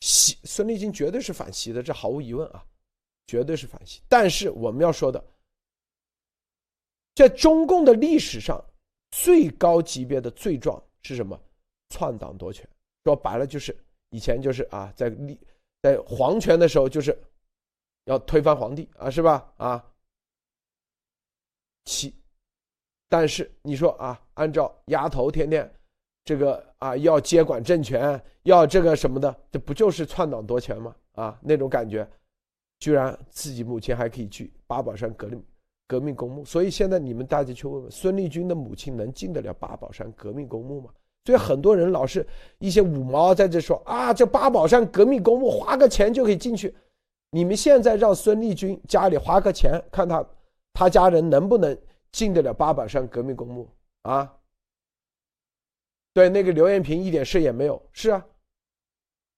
[0.00, 2.62] 习孙立军绝对是反习的，这毫无疑问啊，
[3.26, 4.02] 绝对是反习。
[4.10, 5.24] 但是我们要说的，
[7.14, 8.62] 在中共的历史上。
[9.10, 11.40] 最高级别的罪状是什么？
[11.88, 12.68] 篡党夺权。
[13.04, 13.74] 说白了就是
[14.10, 15.38] 以前就是啊，在立
[15.82, 17.16] 在皇权的时候就是
[18.04, 19.52] 要推翻皇帝啊，是吧？
[19.56, 19.84] 啊，
[21.84, 22.14] 七。
[23.08, 25.70] 但是你说啊，按照丫头天天
[26.24, 30.94] 这个啊要接管政权，要这个什么的，这不就是篡党夺权吗？
[31.12, 32.06] 啊，那种感觉，
[32.78, 35.42] 居然自己母亲还可以去八宝山革命
[35.86, 36.44] 革命公墓。
[36.44, 40.92] 所以现在你们大家去问问，孙立军的母亲能进得了八宝山革命公墓吗？
[41.24, 42.26] 所以很多人老是
[42.58, 46.74] 一些五毛在这说啊，这八宝山革命公墓花个钱就可以进去。
[47.30, 50.26] 你们现在让孙立军家里花个钱，看他
[50.72, 51.78] 他家人能不能
[52.10, 53.68] 进得了八宝山革命公墓
[54.02, 54.34] 啊？
[56.14, 57.80] 对，那个刘艳平一点事也没有。
[57.92, 58.26] 是啊，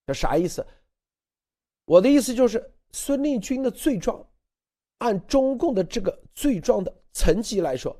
[0.06, 0.64] 这啥意思？
[1.84, 4.24] 我的意思就是孙立军的罪状，
[4.98, 7.94] 按中共的这个罪状的层级来说，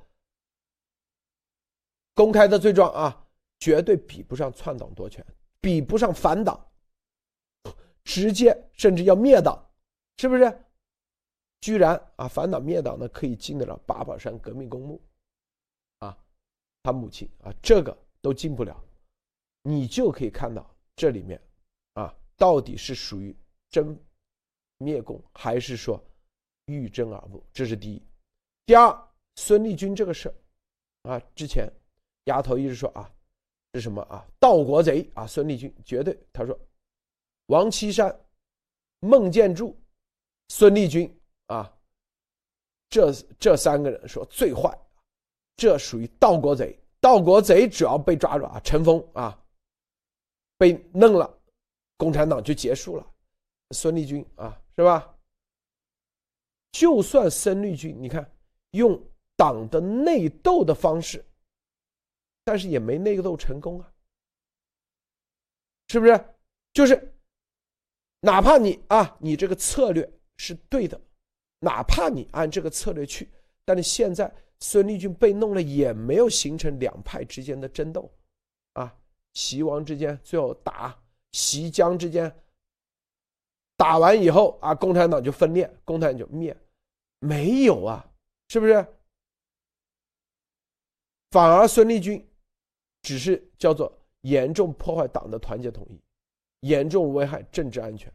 [2.15, 3.27] 公开的罪状啊，
[3.61, 5.25] 绝对比不上篡党夺权，
[5.61, 6.69] 比不上反党，
[8.03, 9.67] 直接甚至要灭党。
[10.19, 10.65] 是不是？
[11.63, 15.01] 居然啊，反党灭党的可以进得了八宝山革命公墓，
[16.01, 16.15] 啊，
[16.83, 18.85] 他母亲啊，这个都进不了，
[19.63, 21.41] 你就可以看到这里面，
[21.95, 23.35] 啊，到底是属于
[23.71, 23.99] 真
[24.77, 25.99] 灭共，还是说
[26.67, 27.43] 欲真而不？
[27.51, 28.03] 这是第一。
[28.67, 30.29] 第二，孙立军这个事
[31.03, 31.67] 儿，啊，之前
[32.25, 33.11] 丫头一直说啊，
[33.75, 34.27] 是什么啊？
[34.39, 35.27] 盗国贼啊！
[35.27, 36.59] 孙立军绝对，他说，
[37.47, 38.15] 王岐山、
[39.01, 39.77] 孟建柱。
[40.49, 41.09] 孙立军
[41.47, 41.73] 啊，
[42.89, 44.77] 这这三个人说最坏，
[45.55, 46.77] 这属于盗国贼。
[47.01, 49.41] 盗国贼只要被抓住啊，陈峰啊，
[50.59, 51.33] 被弄了，
[51.97, 53.07] 共产党就结束了。
[53.71, 55.15] 孙立军啊，是吧？
[56.73, 58.29] 就算孙立军，你看
[58.73, 59.01] 用
[59.37, 61.25] 党的内斗的方式，
[62.51, 63.93] 但是也没内斗成功啊，
[65.87, 66.25] 是不是？
[66.73, 67.15] 就是
[68.19, 70.13] 哪怕你啊，你这个策略。
[70.37, 70.99] 是对的，
[71.59, 73.31] 哪怕你按这个策略去，
[73.63, 78.11] 但是现在孙立军被弄了，也没有形成两派之间的争斗，
[78.73, 78.97] 啊，
[79.35, 80.99] 齐王之间最后打
[81.33, 82.35] 齐江之间，
[83.77, 86.57] 打完以后啊，共产党就分裂，共产党就灭，
[87.19, 88.11] 没有啊，
[88.49, 88.87] 是不是？
[91.31, 92.27] 反而孙立军
[93.03, 93.93] 只是叫做
[94.23, 96.01] 严重破坏党的团结统一，
[96.69, 98.13] 严重危害政治安全。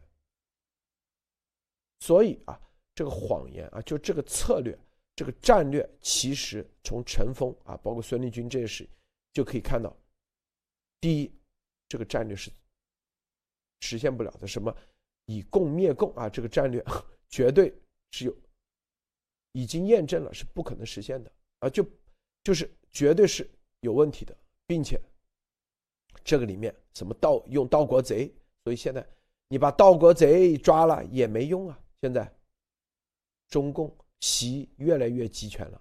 [2.00, 2.60] 所以啊，
[2.94, 4.78] 这个谎言啊，就这个策略，
[5.16, 8.88] 这个战略，其实从陈峰啊，包括孙立军这些事，
[9.32, 9.96] 就可以看到，
[11.00, 11.32] 第一，
[11.88, 12.50] 这个战略是
[13.80, 14.46] 实现不了的。
[14.46, 14.74] 什么
[15.24, 16.84] 以共灭共啊，这个战略
[17.28, 17.74] 绝对
[18.12, 18.36] 是有，
[19.52, 21.84] 已经验证了是不可能实现的啊，就
[22.44, 24.36] 就是绝对是有问题的，
[24.66, 25.00] 并且
[26.24, 28.32] 这个里面什么盗用盗国贼，
[28.64, 29.06] 所以现在
[29.48, 31.78] 你把盗国贼抓了也没用啊。
[32.00, 32.30] 现在，
[33.48, 35.80] 中共习越来越集权了，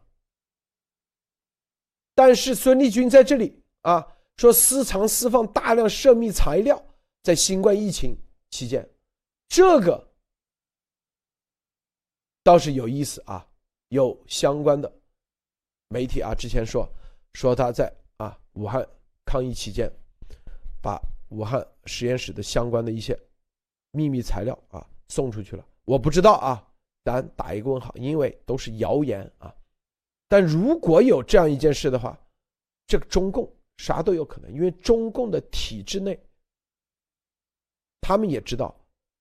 [2.14, 6.82] 但是孙立军在这里啊说私藏私放大量涉密材料，
[7.24, 8.18] 在新冠疫情
[8.50, 8.88] 期间，
[9.48, 10.12] 这个
[12.44, 13.46] 倒是有意思啊，
[13.90, 14.92] 有相关的
[15.90, 16.88] 媒体啊之前说
[17.34, 17.94] 说他在
[18.56, 18.86] 武汉
[19.24, 19.90] 抗疫期间，
[20.82, 21.00] 把
[21.30, 23.18] 武汉实验室的相关的一些
[23.92, 25.66] 秘密材料啊送出去了。
[25.86, 26.68] 我不知道啊，
[27.04, 29.54] 咱打一个问号，因为都是谣言啊。
[30.28, 32.20] 但如果有这样一件事的话，
[32.88, 36.20] 这个中共啥都有可能，因为中共的体制内，
[38.02, 38.76] 他们也知道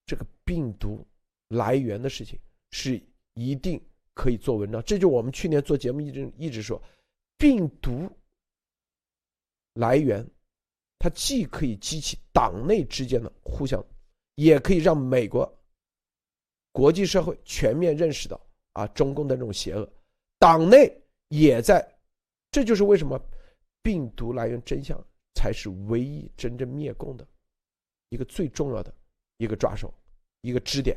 [0.06, 1.06] 这个病毒
[1.48, 2.38] 来源的事情
[2.70, 3.02] 是
[3.34, 3.82] 一定
[4.14, 4.82] 可以做文章。
[4.82, 6.80] 这就我们去年做节目一直一直说，
[7.36, 8.10] 病毒
[9.74, 10.26] 来源，
[10.98, 13.84] 它既可以激起党内之间的互相，
[14.36, 15.50] 也可以让美国。
[16.72, 18.40] 国际社会全面认识到
[18.72, 19.88] 啊，中共的这种邪恶，
[20.40, 20.92] 党内
[21.28, 21.86] 也在，
[22.50, 23.20] 这就是为什么
[23.80, 25.00] 病毒来源真相
[25.34, 27.24] 才是唯一真正灭共的
[28.08, 28.92] 一个最重要的
[29.36, 29.94] 一个抓手，
[30.40, 30.96] 一个支点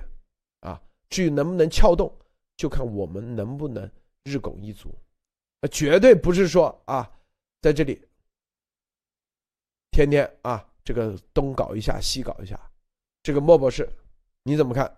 [0.61, 0.82] 啊。
[1.09, 2.11] 至于能不能撬动，
[2.55, 3.89] 就看我们能不能
[4.23, 4.93] 日拱一卒，
[5.71, 7.07] 绝对不是说啊，
[7.61, 8.03] 在这里
[9.97, 12.69] 天天啊这个东搞一下西搞一下。
[13.23, 13.89] 这个莫博士，
[14.43, 14.95] 你怎么看？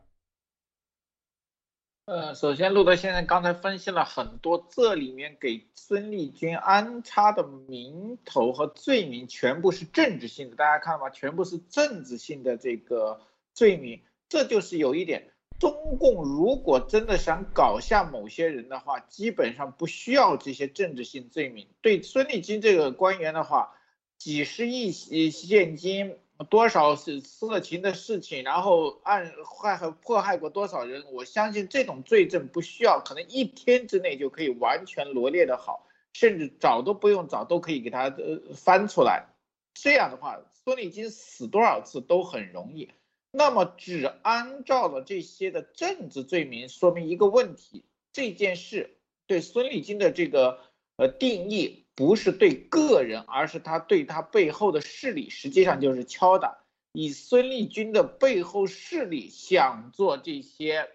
[2.04, 13.22] 呃，首先，路德先生刚才分析了很多，这里面给孙立军安插的名头和罪名全部是政治性的，大家看到吗，全部是政治性的这个
[13.54, 21.70] 罪名，这就是有一点，中共如果真的想搞下某些人的话，基本上不需要这些政治性罪名。
[21.80, 23.74] 对孙立军这个官员的话，
[24.20, 26.16] 几十亿现金。
[26.50, 31.04] 多少是色情的事情，然后暗害和迫害过多少人？
[31.12, 39.26] 我相信这种罪证不需要，可能一天之内就可以完全罗列的好，甚至找都不用找，都可以给他呃翻出来。
[39.74, 42.90] 这样的话，孙立军死多少次都很容易。
[43.32, 48.96] 那么只按照了这些的政治罪名，说明一个问题：这件事
[49.28, 50.62] 对孙立军的这个
[50.96, 56.60] 呃定义不是对个人，而是他对他背后的势力，实际上就是敲打，
[56.94, 60.88] 以孙立军的背后势力想做这些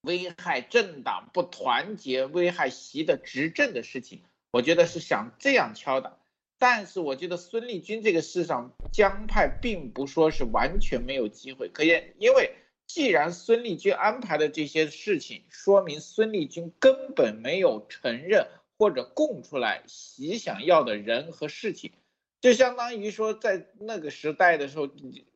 [0.00, 6.16] 危害政党不团结、危害习的执政的事情，我觉得是想这样敲打。
[6.58, 12.54] 但是我觉得孙立军这个事上，江派并不说是完全没有机会，可以，因为。
[12.86, 18.46] 既然孙立军安排的这些事情，说明孙立军根本没有承认
[18.78, 21.92] 或者供出来习想要的人和事情，
[22.40, 24.88] 就相当于说，在那个时代的时候，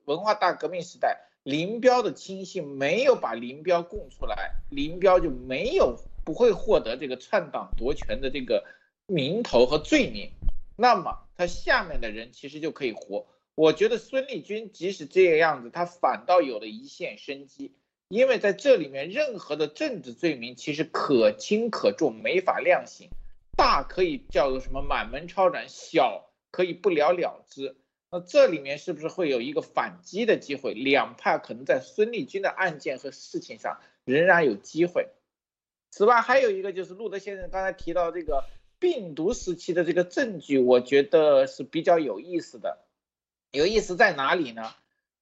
[0.04, 8.64] 文化大革命时代，林彪的亲信没有把林彪供出来，林彪就没有不会获得这个篡党夺权的这个
[9.06, 10.30] 名头和罪名，
[10.76, 13.26] 那么他下面的人其实就可以活。
[13.54, 17.72] 我觉得孙立军即使这个样子，他反倒有了一线生机，
[18.08, 23.08] 因为在这里面任何的政治罪名其实可轻可重，没法量刑，
[23.58, 27.76] 大可以叫做什么满门抄斩，小可以不了了之。
[28.08, 30.74] 那这里面是不是会有一个反击的机会？
[30.74, 35.08] 两派可能在孙立军的案件和事情上仍然有机会。
[35.90, 38.44] 此外，还有一个就是路德先生刚才提到这个
[38.78, 42.78] 病毒时期的这个证据，我觉得是比较有意思的。
[43.50, 44.72] 有意思在哪里呢？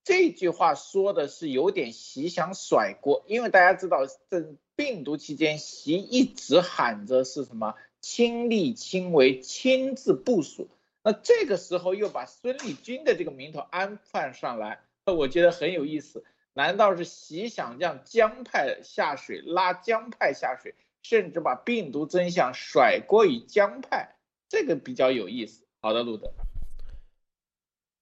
[0.05, 10.68] 这句话说的是有点习想甩锅，因为大家知道，这病毒期间，习一直喊着是什么亲力亲为、亲自部署，
[11.03, 16.24] 那这个时候又把孙立军的这个名头安放上来，我觉得很有意思。
[16.53, 24.16] 难道是习想让江派下水，拉江派下水，甚至把病毒真相甩锅于江派？
[24.49, 25.66] 这个比较有意思。
[25.80, 26.32] 好的，路德。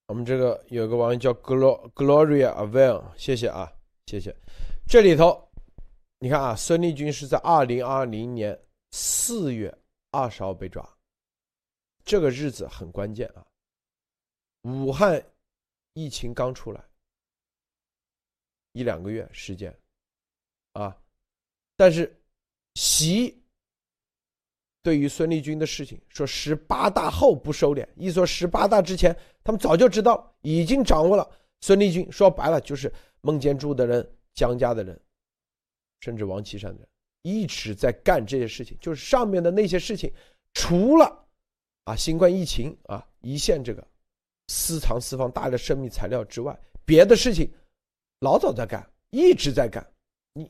[0.06, 3.72] 我们这个有个网友叫 Gloria Avel，谢谢啊，
[4.06, 4.36] 谢谢。
[4.86, 5.48] 这里头，
[6.18, 8.60] 你看啊，孙立军是在二零二零年
[8.92, 9.76] 四月
[10.14, 10.88] 二十号被抓，
[12.04, 13.44] 这个日子很关键啊。
[14.62, 15.20] 武汉
[15.92, 16.82] 疫情刚出来
[18.72, 19.76] 一两个月时间
[20.72, 20.96] 啊，
[21.76, 22.14] 但是
[22.74, 23.40] 习。
[24.84, 31.26] 对于孙立军的事情，说十八大后不收敛，一说十八大之前，他们早就知道，已经掌握了。
[31.62, 32.92] 孙立军说白了就是
[33.22, 35.00] 孟建柱的人、江家的人，
[36.00, 36.88] 甚至王岐山的人，
[37.24, 38.78] 一直在干这些事情。
[38.80, 40.12] 就是上面的那些事情，
[40.52, 41.26] 除了
[41.86, 43.84] 啊新冠疫情啊一线这个
[44.46, 47.52] 私藏私放大量生命材料之外，别的事情
[48.20, 49.84] 老早在干，一直在干。
[50.34, 50.48] 你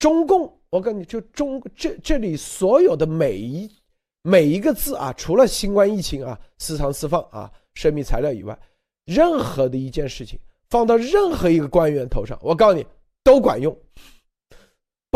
[0.00, 0.52] 中共。
[0.68, 3.70] 我跟你就中这这里所有的每一
[4.22, 8.58] 每一个字啊，除了新冠疫情啊、私藏私放啊、生命材料以外，
[9.06, 10.38] 任何的一件事情
[10.68, 12.84] 放到任何一个官员头上，我告诉你
[13.22, 13.74] 都管用。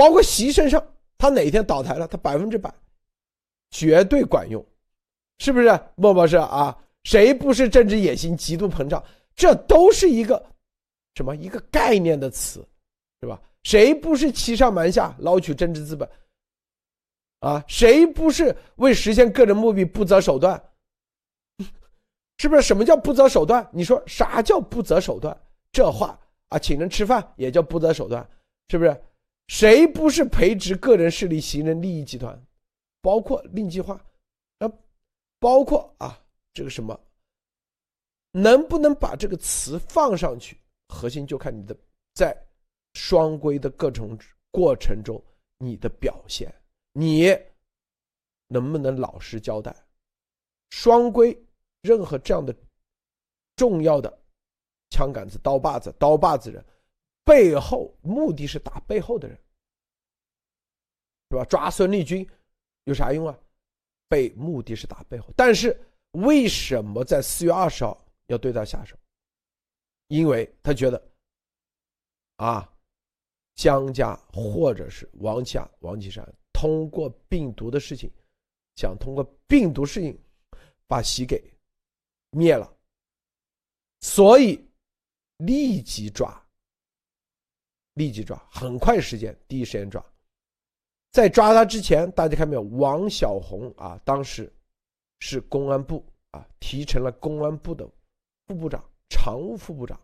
[0.00, 0.82] 包括习身上，
[1.18, 2.72] 他哪天倒台了，他百分之百
[3.70, 4.64] 绝对管用，
[5.36, 5.78] 是不是？
[5.94, 6.74] 莫博士啊，
[7.04, 9.04] 谁不是政治野心极度膨胀？
[9.36, 10.42] 这都是一个
[11.16, 12.66] 什么一个概念的词，
[13.20, 13.38] 是吧？
[13.62, 16.08] 谁不是欺上瞒下捞取政治资本？
[17.40, 20.58] 啊，谁不是为实现个人目的不择手段？
[22.40, 22.62] 是不是？
[22.62, 23.68] 什么叫不择手段？
[23.70, 25.38] 你说啥叫不择手段？
[25.70, 28.26] 这话啊，请人吃饭也叫不择手段，
[28.70, 28.98] 是不是？
[29.50, 32.40] 谁不是培植个人势力、行人利益集团？
[33.02, 34.00] 包括令计划，
[34.58, 34.72] 啊，
[35.40, 36.16] 包括啊，
[36.54, 36.98] 这个什么，
[38.30, 40.56] 能不能把这个词放上去？
[40.86, 41.76] 核心就看你的
[42.14, 42.32] 在。
[42.94, 44.18] 双规的各种
[44.50, 45.20] 过程中，
[45.58, 46.52] 你的表现，
[46.92, 47.36] 你
[48.48, 49.74] 能不能老实交代？
[50.70, 51.36] 双规，
[51.82, 52.54] 任何这样的
[53.56, 54.16] 重要的
[54.90, 56.64] 枪杆子、刀把子、刀把子人，
[57.30, 59.38] 背后目的是打背后的人，
[61.30, 61.44] 是吧？
[61.44, 62.28] 抓孙立军
[62.86, 63.38] 有啥用啊？
[64.08, 68.96] 背目的是打背后，但是为什么在四月二十号要对他下手？
[70.08, 71.00] 因为他觉得，
[72.38, 72.66] 啊。
[73.56, 78.10] 江家或者是王家、王岐山通过病毒的事情，
[78.76, 80.18] 想通过病毒事情
[80.86, 81.44] 把习给
[82.30, 82.74] 灭了，
[84.00, 84.66] 所以
[85.38, 86.42] 立即抓，
[88.00, 90.02] 立即抓，很快时间，第一时间抓。
[91.12, 92.62] 在抓他之前，大家看没有？
[92.62, 94.50] 王小红啊，当时
[95.18, 97.86] 是公安部啊，提成了公安部的
[98.46, 100.00] 副部长、常务副部长，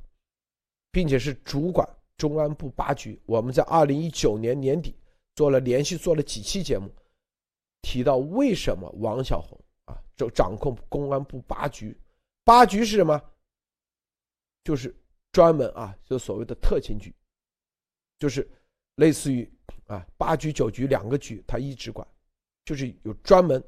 [0.93, 1.89] 并且是主管。
[2.19, 4.95] 中安部八局，我们在二零一九年年底
[5.35, 6.91] 做了连续做了几期节目，
[7.83, 11.95] 提到为什么王小红啊就掌控公安部八局，
[12.43, 13.23] 八局是什么？
[14.65, 14.95] 就是
[15.31, 17.15] 专门啊，就所谓的特勤局，
[18.19, 18.49] 就是
[18.97, 19.51] 类似于
[19.87, 22.07] 啊八局九局两个局，他一直管，
[22.65, 23.63] 就是有专门，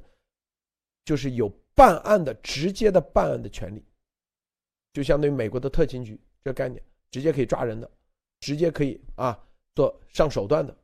[1.05, 3.85] 就是有办案的直接的办案的权利，
[4.93, 7.91] 就相当于美国的特勤局这个概念，直接可以抓人的，
[8.41, 9.39] 直接可以啊
[9.75, 10.77] 做上手段的，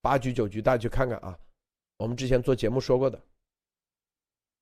[0.00, 1.38] 八局九局大家去看看啊，
[1.98, 3.20] 我们之前做节目说过的。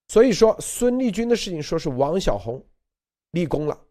[0.08, 2.62] 所以说孙立军的事情说是王小红
[3.30, 3.86] 立功了，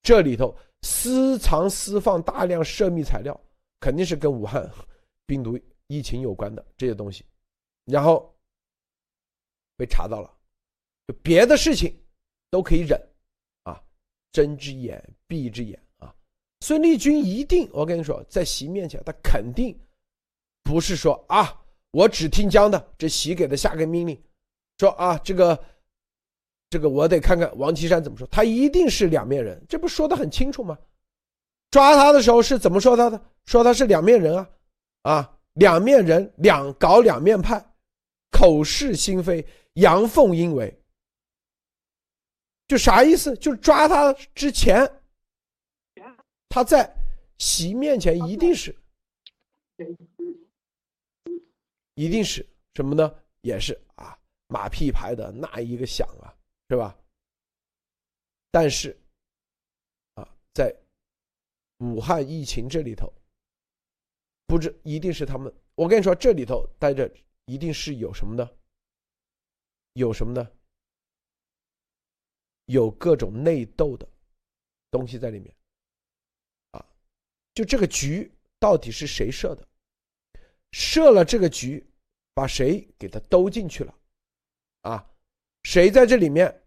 [0.00, 3.38] 这里头私藏私放大量涉密材料，
[3.86, 4.68] 肯定是跟武汉
[5.26, 5.56] 病毒
[5.86, 7.24] 疫情有关的这些东西，
[7.84, 8.36] 然后
[9.76, 10.28] 被查到了，
[11.06, 11.96] 就别的事情
[12.50, 13.00] 都可以忍
[13.62, 13.80] 啊，
[14.32, 16.12] 睁只眼闭一只眼啊。
[16.62, 19.78] 孙立军一定，我跟你说，在习面前，他肯定
[20.64, 24.20] 不是说啊，我只听江的，这习给他下个命令。
[24.78, 25.64] 说啊，这个，
[26.70, 28.26] 这个我得看看王岐山怎么说。
[28.32, 30.76] 他一定是两面人，这不说的很清楚吗？
[31.70, 33.24] 抓他的时候是怎么说他的？
[33.46, 34.50] 说他是两面人啊，
[35.02, 37.64] 啊，两面人，两搞两面派，
[38.30, 40.76] 口是心非，阳奉阴违。
[42.68, 43.36] 就啥意思？
[43.36, 44.84] 就抓他之前，
[46.48, 46.92] 他在
[47.38, 48.76] 习面前一定是，
[51.94, 52.44] 一定是
[52.74, 53.14] 什么呢？
[53.42, 54.18] 也是啊。
[54.48, 56.34] 马屁拍的那一个响啊，
[56.68, 56.96] 是吧？
[58.50, 58.96] 但是，
[60.14, 60.74] 啊，在
[61.78, 63.12] 武汉疫情这里头，
[64.46, 65.52] 不知一定是他们。
[65.74, 67.10] 我跟你说，这里头待着
[67.44, 68.48] 一定是有什么呢？
[69.94, 70.50] 有什么呢？
[72.66, 74.08] 有各种内斗的
[74.90, 75.54] 东西在里面，
[76.72, 76.84] 啊，
[77.54, 79.66] 就这个局到底是谁设的？
[80.72, 81.88] 设了这个局，
[82.34, 83.94] 把谁给他兜进去了？
[84.82, 85.08] 啊，
[85.62, 86.62] 谁在这里面？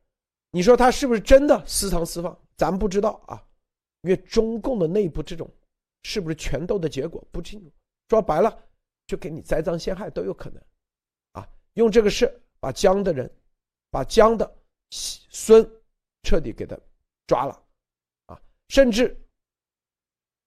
[0.51, 2.39] 你说他是不是真的私藏私放？
[2.55, 3.45] 咱不知道啊，
[4.01, 5.49] 因为中共的内部这种
[6.03, 7.71] 是不是权斗的结果不清楚。
[8.09, 8.63] 说白了，
[9.07, 10.63] 就给你栽赃陷害都有可能。
[11.33, 13.29] 啊，用这个事把江的人，
[13.91, 14.57] 把江的
[14.91, 15.63] 孙
[16.23, 16.77] 彻底给他
[17.27, 17.63] 抓了，
[18.25, 19.15] 啊，甚至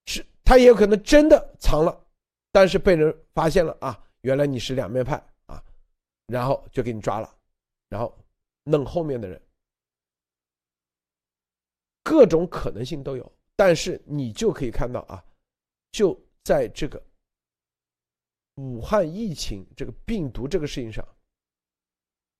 [0.06, 2.06] 是他也有可能真的藏了，
[2.50, 5.62] 但是被人发现了啊，原来你是两面派啊，
[6.26, 7.38] 然后就给你抓了。
[7.88, 8.18] 然后
[8.64, 9.40] 弄后面的人，
[12.02, 15.22] 各种可能性都有，但是你就可以看到啊，
[15.92, 17.00] 就在这个
[18.56, 21.06] 武汉疫情这个病毒这个事情上，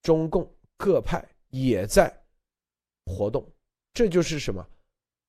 [0.03, 2.13] 中共各派也在
[3.05, 3.47] 活动，
[3.93, 4.67] 这就是什么？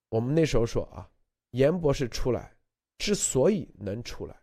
[0.09, 1.09] 我们那时候说啊，
[1.51, 2.55] 严博士出来
[2.97, 4.41] 之所以能出来，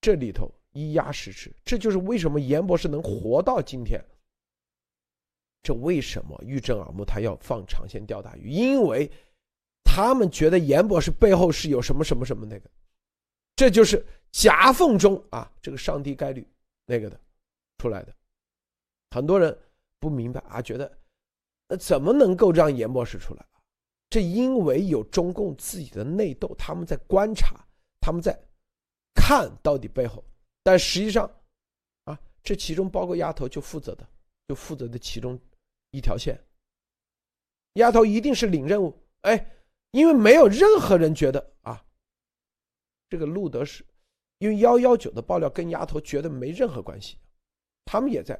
[0.00, 4.02] 这里头一压十尺，这就是为什么严博士能活到今天。
[5.62, 7.04] 这为什么玉正耳目？
[7.04, 9.10] 他要放长线钓大鱼，因为
[9.84, 12.70] 他们觉得严博士背后是有什么什么什么那个，
[13.56, 16.46] 这就是夹缝中啊，这个上帝概率
[16.86, 17.20] 那个的
[17.78, 18.14] 出来的。
[19.10, 19.56] 很多人
[19.98, 20.90] 不明白啊，觉得
[21.68, 23.46] 那怎么能够让严博士出来？
[24.08, 27.64] 这因为有中共自己的内斗，他们在观察，
[28.00, 28.38] 他们在
[29.14, 30.24] 看到底背后，
[30.62, 31.30] 但实际上
[32.04, 34.08] 啊，这其中包括丫头就负责的，
[34.48, 35.38] 就负责的其中。
[35.94, 36.42] 一条线，
[37.74, 39.46] 丫头一定是领任务，哎，
[39.92, 41.82] 因为没有任何人觉得啊，
[43.08, 43.86] 这个路德是，
[44.38, 47.16] 因为幺幺九的爆料跟丫头觉得没任何关系，
[47.84, 48.38] 他们也在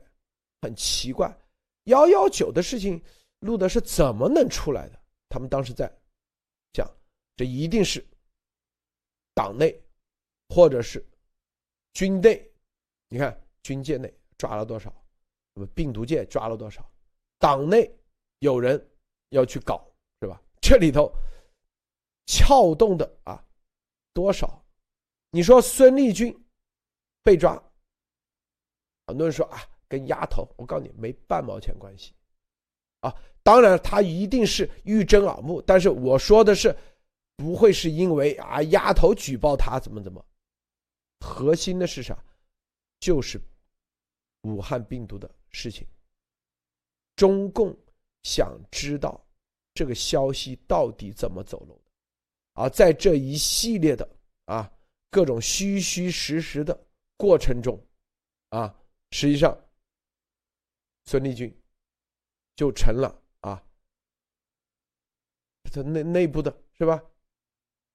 [0.62, 1.34] 很奇怪，
[1.84, 3.02] 幺幺九的事情，
[3.40, 4.98] 路德是怎么能出来的？
[5.28, 5.90] 他们当时在
[6.72, 6.90] 讲，
[7.36, 8.04] 这一定是
[9.34, 9.78] 党内
[10.48, 11.04] 或者是
[11.92, 12.50] 军队，
[13.08, 14.92] 你看军界内抓了多少，
[15.54, 16.90] 那么病毒界抓了多少？
[17.38, 17.94] 党内
[18.38, 18.82] 有人
[19.30, 19.86] 要去搞，
[20.20, 20.40] 是吧？
[20.60, 21.12] 这里头
[22.32, 23.44] 撬动的啊
[24.14, 24.64] 多少？
[25.32, 26.34] 你说孙立军
[27.22, 27.62] 被抓，
[29.06, 32.14] 很多人说啊，跟丫头，我告诉你没半毛钱关系
[33.00, 33.14] 啊。
[33.42, 36.74] 当然他一定是欲睁耳目，但是我说的是
[37.36, 40.24] 不会是因为啊丫头举报他怎么怎么，
[41.20, 42.16] 核心的是啥？
[42.98, 43.38] 就是
[44.42, 45.86] 武汉病毒的事情。
[47.14, 47.76] 中共
[48.22, 49.22] 想知道
[49.74, 51.78] 这个消息到底怎么走漏
[52.54, 54.08] 啊，在这一系列的
[54.44, 54.70] 啊
[55.10, 56.86] 各种虚虚实实的
[57.16, 57.78] 过程中，
[58.50, 58.74] 啊，
[59.10, 59.56] 实际上
[61.04, 61.52] 孙立军
[62.54, 63.62] 就成了啊
[65.64, 67.02] 他内内部的是吧？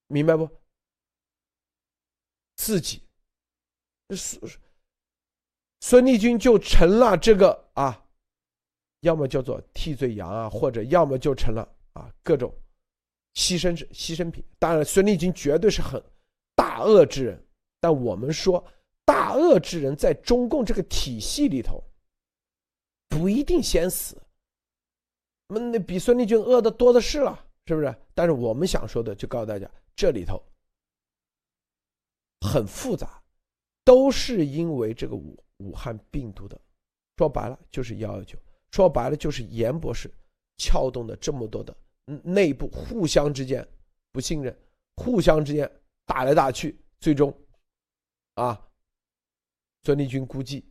[0.08, 0.49] 明白不？
[2.55, 3.03] 自己
[4.16, 4.41] 孙
[5.82, 8.03] 孙立军就成了这个啊。
[9.01, 11.62] 要么叫做替罪羊啊，或者要么就成了
[11.93, 12.51] 啊各种
[13.38, 14.43] 牺牲者、牺牲品。
[14.57, 16.03] 当然，孙立军绝对是很
[16.55, 17.45] 大恶之人，
[17.79, 18.65] 但我们说
[19.05, 21.83] 大恶之人在中共这个体系里头
[23.07, 24.19] 不一定先死，
[25.47, 27.95] 那那比孙立军恶的多的是了，是不是？
[28.15, 30.41] 但是我们想说的，就告诉大家，这里头
[32.41, 33.21] 很复杂，
[33.85, 36.59] 都是因为这个武武汉病毒的，
[37.17, 38.35] 说白了就是幺幺九，
[38.71, 40.11] 说白了就是严博士
[40.57, 41.75] 撬动的这么多的
[42.24, 43.68] 内部互相之间
[44.12, 44.58] 不信任，
[44.95, 45.70] 互相之间
[46.05, 47.34] 打来打去，最终
[48.36, 48.64] 啊。
[49.84, 50.66] 孙立军估计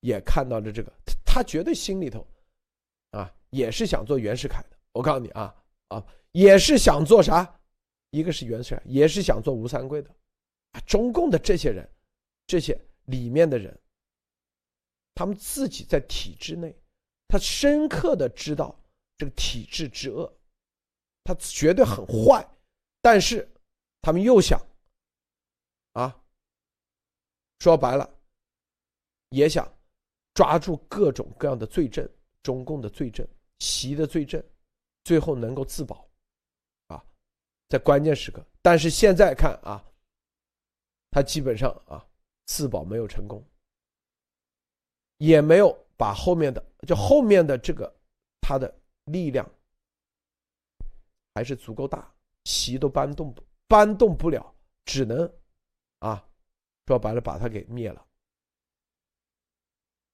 [0.00, 2.26] 也看到了这个，他他绝对心里头
[3.10, 4.76] 啊也是想做袁世凯的。
[4.92, 5.54] 我告诉你啊
[5.88, 7.60] 啊，也是想做啥？
[8.10, 10.10] 一个是袁世凯，也是想做吴三桂的。
[10.72, 11.86] 啊中共的这些人，
[12.46, 13.78] 这些里面的人，
[15.14, 16.74] 他们自己在体制内，
[17.26, 18.78] 他深刻的知道
[19.16, 20.32] 这个体制之恶，
[21.28, 22.42] 他绝对很坏，
[23.02, 23.46] 但是
[24.00, 24.58] 他们又想
[25.92, 26.18] 啊，
[27.58, 28.18] 说白了。
[29.28, 29.70] 也想
[30.32, 32.08] 抓住各种各样的罪证，
[32.42, 34.42] 中共的罪证、习的罪证，
[35.04, 36.08] 最后能够自保，
[36.86, 37.04] 啊，
[37.68, 38.42] 在关键时刻。
[38.62, 39.84] 但是现在看啊，
[41.10, 42.02] 他基本上啊
[42.46, 43.44] 自保没有成功，
[45.18, 47.94] 也没有把后面的就后面的这个
[48.40, 48.74] 他的
[49.04, 49.46] 力量
[51.38, 52.12] 还是足够大，
[52.46, 53.32] 席都搬动
[53.68, 54.52] 搬动不了，
[54.84, 55.32] 只能
[56.00, 56.28] 啊
[56.88, 58.04] 说白了把他给灭了。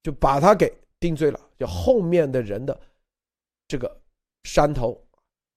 [0.03, 0.71] 就把他给
[1.01, 2.79] 定罪了，就后面的人的
[3.67, 4.03] 这个
[4.43, 5.03] 山头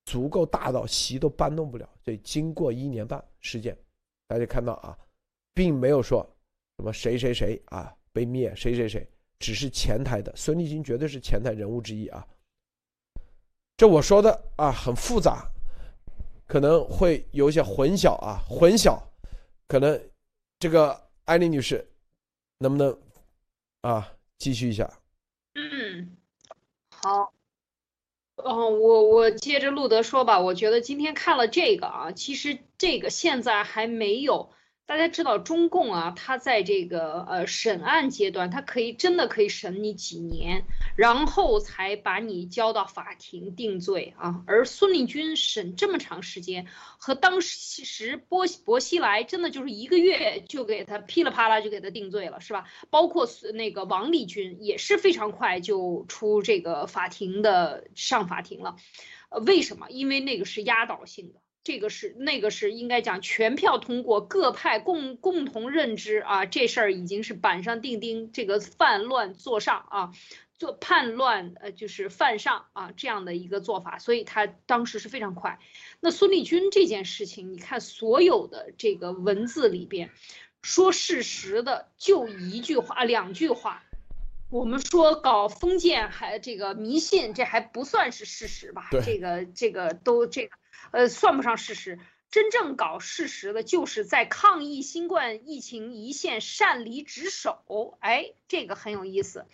[0.05, 1.89] 足够大到席都搬动不了。
[1.99, 3.77] 所以经过一年半时间，
[4.25, 4.97] 大家看到啊，
[5.53, 6.25] 并没有说
[6.77, 9.05] 什么谁谁谁啊被灭，谁谁谁，
[9.37, 12.25] 只是前台的孙立军绝对是前台人物之一啊。
[13.75, 15.47] 这我说的啊很复杂，
[16.47, 18.99] 可能会有一些混淆啊混淆，
[19.67, 20.01] 可能
[20.57, 21.91] 这个艾丽女士
[22.59, 22.97] 能不能
[23.81, 24.13] 啊？
[24.39, 24.87] 继续一下，
[25.55, 26.15] 嗯，
[26.91, 27.33] 好，
[28.35, 34.51] 嗯，我我接着路德说吧，我觉得今天看了这个啊，其实这个现在还没有。
[34.87, 40.63] 大家知道中共啊，他在这个呃审案阶段，他可以真的可以审你几年，
[40.95, 44.45] 然后才把你交到法庭定罪啊。
[44.47, 46.67] 而孙立军审这么长时间，
[46.97, 52.63] 和当时波薄熙来真的就是一个月就给他噼里啪啦就给他定罪了，是吧？
[52.89, 58.77] 包括那个王立军也是非常快就出这个法庭的上法庭了，
[59.27, 59.87] 呃，为什么？
[59.89, 61.41] 因为那个是压倒性的。
[61.67, 70.11] 这个是那个是应该讲全票通过，各派共共同认知啊，这事儿已经是板上钉钉，这个犯乱坐上啊，
[70.57, 75.59] 做叛乱呃就是犯上啊这样的一个做法，所以他当时是非常快。
[75.99, 80.09] 那孙立军这件事情，你看所有的这个文字里边
[80.61, 83.83] 说事实的就一句话两句话，
[84.49, 88.87] 我们说搞封建还这个迷信，这还不算是事实吧？
[89.03, 90.55] 这个这个都这个。
[90.91, 91.99] 呃，算不上事实。
[92.29, 97.97] 真正搞事实的，就是在抗疫新冠疫情一线擅离职守。
[98.01, 99.45] 哎，这个很有意思。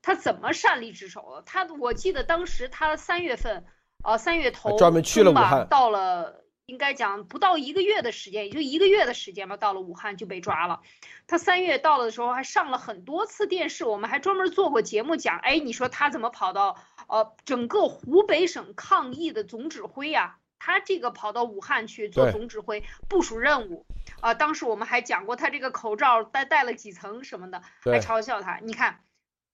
[0.00, 1.42] 他怎么擅离职守了？
[1.44, 3.64] 他我记得当时他三月份，
[4.04, 10.82] 呃，三月头专门去了武汉，到了应该讲不到一个月的时间，也就一个月的时间吧，到了武汉就被抓了。
[11.26, 15.36] 他三月到了的时候还上了很多次电视，我们还专门做过节目讲。
[15.40, 16.78] 哎，你说他怎么跑到
[17.08, 20.36] 呃整个湖北省抗疫的总指挥呀？
[20.60, 23.84] 他这个跑到武汉去做总指挥部署任务，
[24.20, 28.58] 啊，当时我们还讲过他这个口罩戴戴了几层什么的，还嘲笑他。
[28.62, 29.00] 你看，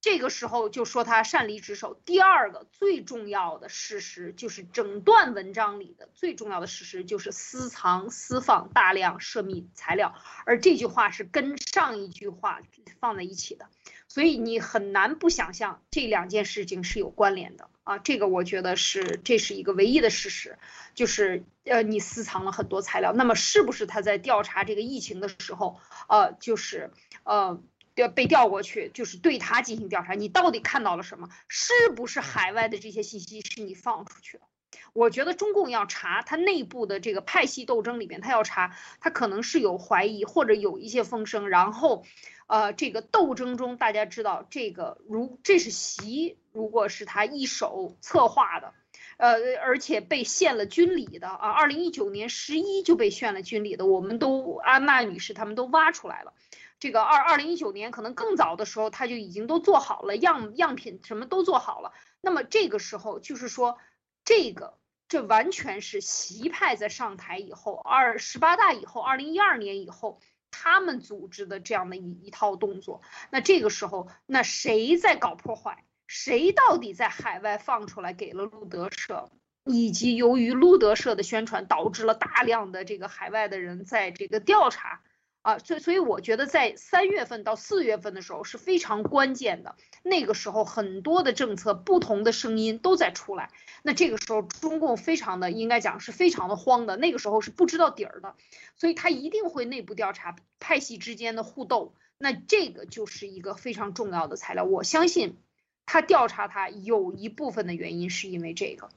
[0.07, 2.01] 这个时候就说他擅离职守。
[2.05, 12.61] 第二个最重要的事实就是整段文章里的最重要的事实就是私藏私放大量涉密材料，而这句话是跟上一句话
[13.01, 13.69] 放在一起的，
[14.07, 17.69] 所以你很难不想象这两件事情是有关联的。
[17.83, 20.57] 啊，这个我觉得是这是一个唯一的事实，
[20.95, 26.93] 就是呃，你私藏了很多材料，那么是不是他在调查这个疫情的时候，呃，就是
[27.25, 27.61] 呃，
[27.97, 31.29] 调被调过去，就是对他进行调查，你到底看到了什么？
[31.49, 34.45] 是不是海外的这些信息是你放出去的？
[34.93, 42.05] 我觉得中共要查他内部的这个派系斗争里边，他要查，他可能是有怀疑或者有一些风声，然后。
[42.49, 48.73] 呃，这个斗争中，大家知道，这个如这是习，如果是他一手策划的，
[49.17, 56.35] 呃，而且被献了军礼的啊，二零一九年十一就被献了军礼的，我们都安娜女士他们都挖出来了。
[56.79, 61.93] 这个二二零一九年可能更早的时候，他就已经都做好了样样品，什么都做好了。
[62.20, 63.79] 那么这个时候就是说，
[64.24, 70.20] 这个这完全是习派在上台以后，二十八大以后，二零一二年以后。
[70.59, 73.03] 他们组织的这样的一一套动作。
[73.29, 75.85] 那这个时候，那谁在搞破坏？
[76.07, 79.29] 谁到底在海外放出来给了路德社？
[79.64, 85.03] 以及由于路德社的宣传，导致了大量的这个海外的人在这个调查。
[85.47, 89.77] 啊，所以所以我觉得在三月份到四月份的时候是非常关键的。
[90.03, 93.53] 那个时候很多的政策、不同的声音都在出来。
[93.85, 96.97] 那这个时候中共非常的应该讲是非常的慌的。
[96.97, 98.35] 那个时候是不知道底儿的，
[98.75, 101.95] 所以他一定会内部调查派系之间的互斗。
[102.19, 104.65] 那这个就是一个非常重要的材料。
[104.65, 105.39] 我相信
[105.85, 108.89] 他调查他有一部分的原因是因为这个，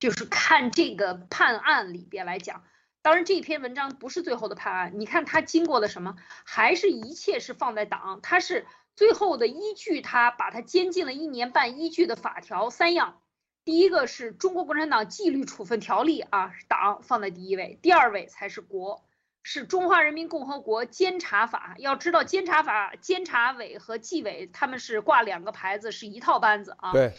[0.00, 2.64] 就是看这个判案里边来讲。
[3.08, 4.92] 当然，这篇文章不是最后的判案。
[4.96, 6.16] 你看他经过了什么？
[6.44, 8.20] 还是一切是放在党？
[8.22, 13.22] 他是最后的依据，他把他监禁了一年半，依据的法条三样。
[13.64, 19.02] 第一个是中国共产党纪律处分条例啊，党放在第一位，第二位才是国，
[19.42, 21.76] 是中华人民共和国监察法。
[21.78, 26.92] 要知道，监察法、监察委和纪委他们是挂两个牌子，是一套班子啊。
[26.92, 27.14] 对。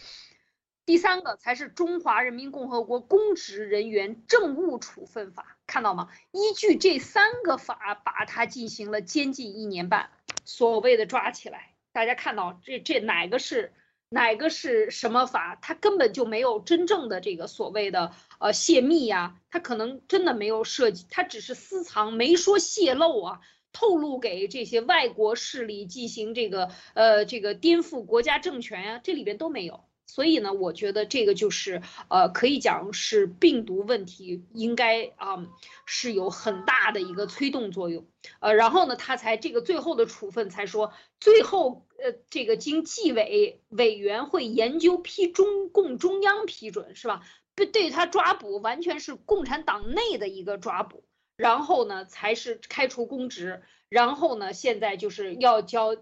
[0.86, 6.08] 第三个才是中华人民共和国公职人员政务处分法，看到吗？
[6.32, 10.10] 依据这三个法，把他进行了监禁一年半，
[10.44, 11.74] 所谓的抓起来。
[11.92, 13.72] 大家看到这这哪个是
[14.08, 15.56] 哪个是什么法？
[15.62, 23.40] 他根本就没有真正的这个所谓的呃泄密呀，他可能真的没有涉及，他只是私藏，没说泄露啊，
[23.72, 29.84] 透露给这些外国势力进行这个呃这个颠覆国家政权呀，这里边都没有。
[30.10, 35.46] 所以呢，我觉得这个就是，呃，可以讲是病毒问题，应该啊
[35.86, 38.04] 是有很大的一个推动作用，
[38.40, 47.22] 呃，然后呢，他才这个最后的处分才说，最后呃这个经纪委委员会研究批中共中央批准是吧？
[47.54, 51.04] 对，对他抓捕完全是共产党内的一个抓捕，
[51.36, 55.96] 然后呢才是开除公职，然后呢现在就是要交。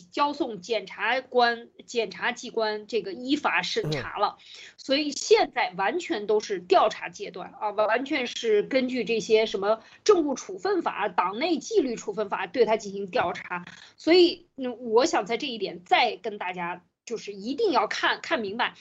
[0.00, 4.38] 交送检察官、检察机关这个依法审查了，
[4.78, 13.66] 所以现在完全都是调查阶段啊，完全是根据这些什么政务处分法、党内纪律处分法对他进行调查。
[13.96, 18.74] 所以，嗯，我想在这一点再跟大家就是一定要看看明白，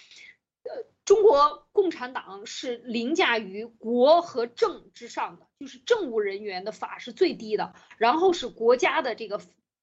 [0.64, 9.42] 呃，中国共产党是凌驾于国和政之上的，就是政务人员的法是最低的，然后是国家的这个。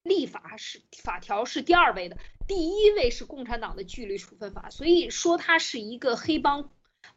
[0.09, 2.17] 立法是法条是第二位的，
[2.49, 6.71] 第一位是共产党的纪律处分法，所以说他是一个黑帮，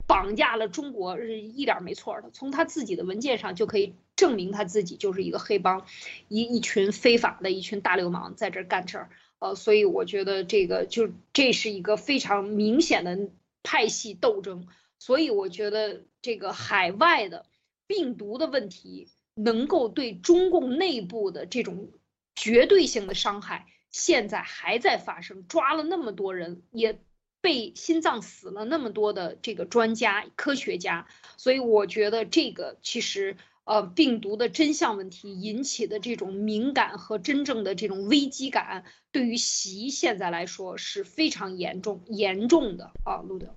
[0.05, 2.29] 绑架了中国是一点没错的。
[2.31, 5.87] 从他自己的文件上就可以证明他自己就是一个黑帮，
[6.27, 9.09] 一一群非法的一群大流氓在这干事儿。
[9.39, 13.29] 呃，所以我觉得这个就这是一个非常明显的
[13.63, 14.67] 派系斗争。
[14.99, 17.45] 所以我觉得这个海外的
[17.87, 21.89] 病毒的问题能够对中共内部的这种。
[22.35, 26.99] 绝对性的伤害现在还在发生，抓了那么多人，也
[27.41, 31.07] 被心脏死了那么多的这个专家科学家，
[31.37, 43.53] 所以我觉得这个其实呃病毒的真相问题引起的这种敏感和真正的这种危机感，对于习现在来说是非常严重严重的啊，路德，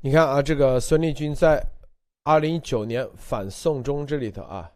[0.00, 1.64] 你看啊，这个孙立军在
[2.22, 4.70] 二零一九年反送中这里头啊。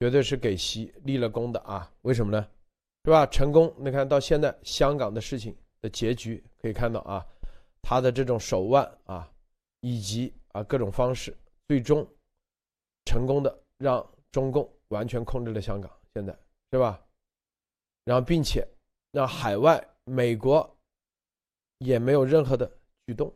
[0.00, 1.92] 绝对是给习立了功的啊！
[2.02, 2.48] 为什么呢？
[3.04, 3.26] 是吧？
[3.26, 7.22] 成功，你看到现在香港的事情的结局可以看到啊，
[7.82, 9.30] 他的这种手腕啊，
[9.80, 11.36] 以及啊各种方式，
[11.68, 12.06] 最终
[13.04, 16.34] 成功的让中共完全控制了香港，现在
[16.72, 16.98] 是吧？
[18.04, 18.66] 然后并且
[19.12, 20.78] 让海外美国
[21.80, 22.66] 也没有任何的
[23.06, 23.30] 举动，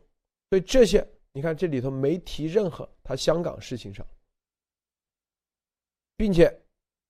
[0.48, 4.04] 所以这些你看这里头没提任何他香港事情上。
[6.16, 6.52] 并且，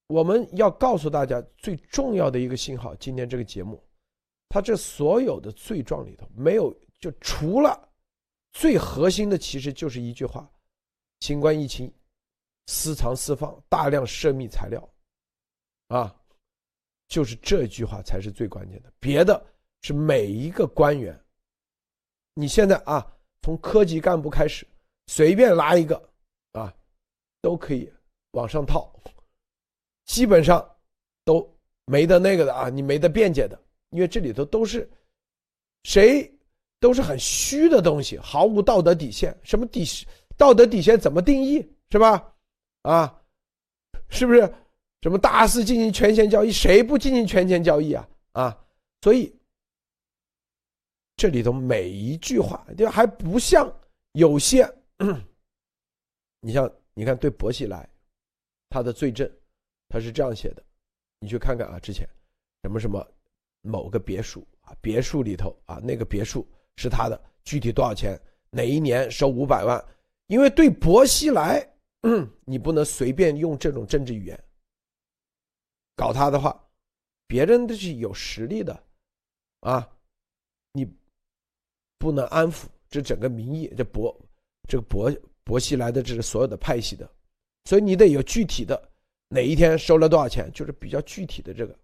[0.07, 3.83] 我们要告诉大家最重要的一个信号：今天这个节目，
[4.49, 7.89] 它这所有的罪状里头没有，就除了
[8.53, 10.51] 最核心的，其实就是一句话：
[11.21, 11.93] 新冠疫情
[12.67, 14.89] 私藏私放大量涉密材料，
[15.89, 16.15] 啊，
[17.09, 18.93] 就是这句话才是最关键的。
[18.99, 19.45] 别的
[19.83, 21.19] 是每一个官员，
[22.33, 23.07] 你现在啊，
[23.43, 24.67] 从科级干部开始，
[25.09, 26.11] 随便拉一个
[26.53, 26.75] 啊，
[27.43, 27.93] 都可以。
[28.35, 28.93] 往上套，
[30.05, 30.69] 基本上
[31.25, 31.49] 都
[31.87, 33.59] 没得那个的啊，你没得辩解的，
[33.91, 34.89] 因为这里头都是
[35.85, 36.31] 谁
[36.81, 39.35] 都是很虚的东西，毫无道德底线。
[39.43, 39.85] 什么底
[40.37, 42.35] 道德底线怎么定义是吧？
[42.83, 43.23] 啊，
[44.11, 44.41] 是不是
[45.03, 46.51] 什么大肆进行权钱交易？
[46.51, 48.09] 谁不进行权钱交易啊？
[48.33, 48.67] 啊，
[49.01, 49.33] 所以
[51.17, 53.73] 这里头每一句话就还不像
[54.13, 54.69] 有些，
[56.41, 57.89] 你像你看对薄熙来。
[58.75, 59.31] 他的罪证，
[59.89, 60.61] 他是这样写的
[61.21, 62.05] 你去看看啊，之前
[62.65, 63.07] 什么什么
[63.61, 66.45] 某个别墅啊，别墅里头啊，那个别墅
[66.75, 68.21] 是他的，具体多少钱，
[68.51, 69.81] 哪一年收五百万？
[70.27, 71.65] 因为对薄熙来，
[72.45, 74.45] 你不能随便用这种政治语言
[75.95, 76.61] 搞他的话，
[77.29, 78.83] 别人都是有实力的
[79.61, 79.89] 啊，
[80.73, 80.85] 你
[81.97, 84.21] 不能安抚这整个民意，这薄
[84.69, 87.09] 这个薄薄熙来的这是所有的派系的，
[87.65, 88.91] 所以你得有具体的
[89.29, 91.79] 哪一天收了多少钱，就是比较具体的这个。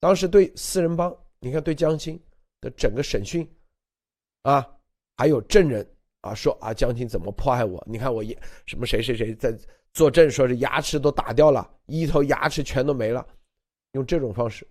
[0.00, 2.20] 当时对四人帮，你看对江青
[2.60, 3.48] 的整个审讯
[4.42, 4.66] 啊，
[5.16, 5.86] 还有证人。
[6.22, 7.80] 啊，说啊，江青怎么迫害我？
[7.86, 9.56] 你看我也什么谁谁谁在
[9.92, 13.24] 作证，说是牙齿都打掉了，一头牙齿全都没了，
[13.92, 14.66] 用这种方式。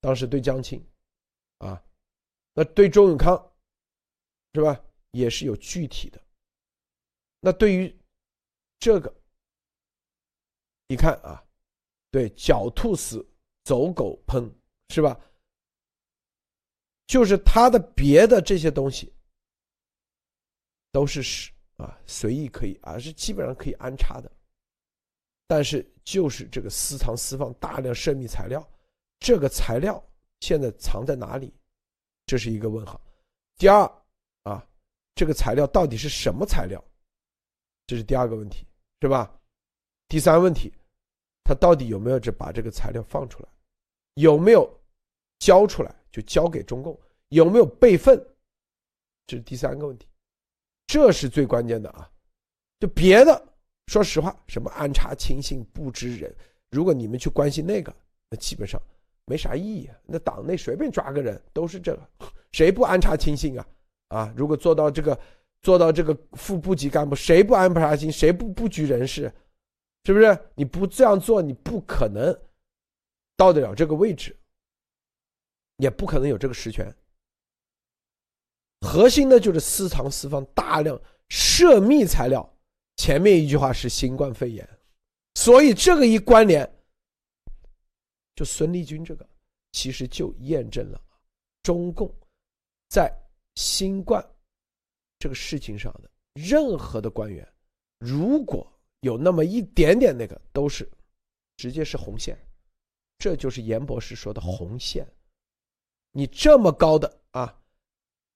[0.00, 0.80] 当时对江青，
[1.56, 1.82] 啊，
[2.52, 3.50] 那对周永康，
[4.54, 4.80] 是吧？
[5.10, 6.22] 也是有具体的。
[7.40, 7.92] 那对于
[8.78, 9.14] 这个，
[10.86, 11.44] 你看啊，
[12.10, 13.26] 对狡兔死，
[13.64, 14.50] 走狗烹，
[14.88, 15.18] 是吧？
[17.06, 19.12] 就是他的别的这些东西。
[20.90, 24.32] 都是是啊，随意可以，而是基本上可以安插的。
[25.46, 28.66] 但是就是这个私藏私放大量涉密材料，
[29.20, 30.02] 这个材料
[30.40, 31.54] 现在藏在哪里？
[32.24, 33.00] 这是一个问号。
[33.58, 33.84] 第二
[34.44, 34.66] 啊，
[35.14, 36.82] 这个材料到底是什么材料？
[37.86, 38.66] 这是第二个问题，
[39.00, 39.32] 是吧？
[40.08, 40.72] 第三问题，
[41.44, 43.48] 他到底有没有这把这个材料放出来？
[44.14, 44.68] 有没有
[45.38, 46.98] 交出来就交给中共？
[47.28, 48.18] 有没有备份？
[49.26, 50.08] 这是第三个问题。
[50.86, 52.10] 这是最关键的啊！
[52.80, 53.48] 就别的，
[53.86, 56.34] 说实话，什么安插亲信、不知人，
[56.70, 57.94] 如果你们去关心那个，
[58.30, 58.80] 那基本上
[59.26, 59.96] 没啥意义啊。
[60.06, 62.08] 那党内随便抓个人都是这个，
[62.52, 63.68] 谁不安插亲信啊？
[64.08, 65.20] 啊，如果做到这个，
[65.62, 69.32] 做到这个副部级干部，谁不安插亲，谁不布局人事，
[70.04, 70.38] 是不是？
[70.54, 72.32] 你不这样做，你不可能
[73.36, 74.36] 到得了这个位置，
[75.78, 76.94] 也不可能有这个实权。
[78.80, 82.48] 核心的就是私藏私放大量涉密材料，
[82.96, 84.66] 前面一句话是新冠肺炎，
[85.34, 86.68] 所以这个一关联，
[88.36, 89.28] 就孙立军这个
[89.72, 91.02] 其实就验证了
[91.64, 92.08] 中共
[92.88, 93.12] 在
[93.56, 94.24] 新冠
[95.18, 97.46] 这个事情上的任何的官员，
[97.98, 98.66] 如果
[99.00, 100.88] 有那么一点点那个，都是
[101.56, 102.38] 直接是红线，
[103.18, 105.06] 这就是严博士说的红线，
[106.12, 107.54] 你这么高的啊。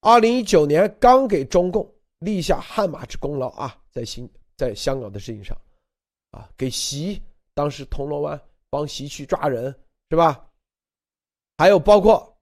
[0.01, 5.57] 二零一九年刚给中共立下汗马之功劳啊，在新在香港的事情上，
[6.31, 7.21] 啊，给习
[7.53, 9.73] 当时铜锣湾帮习去抓人
[10.09, 10.45] 是吧？
[11.57, 12.37] 还有包括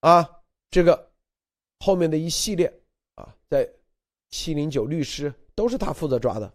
[0.00, 0.26] 啊
[0.70, 1.12] 这个
[1.80, 2.72] 后面的一系列，
[3.48, 3.68] 在
[4.30, 6.52] 七零九律师都是他负责抓的，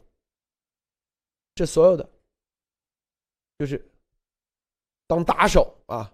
[1.56, 2.10] 这所有的
[3.60, 3.84] 就是
[5.08, 6.12] 当打手啊，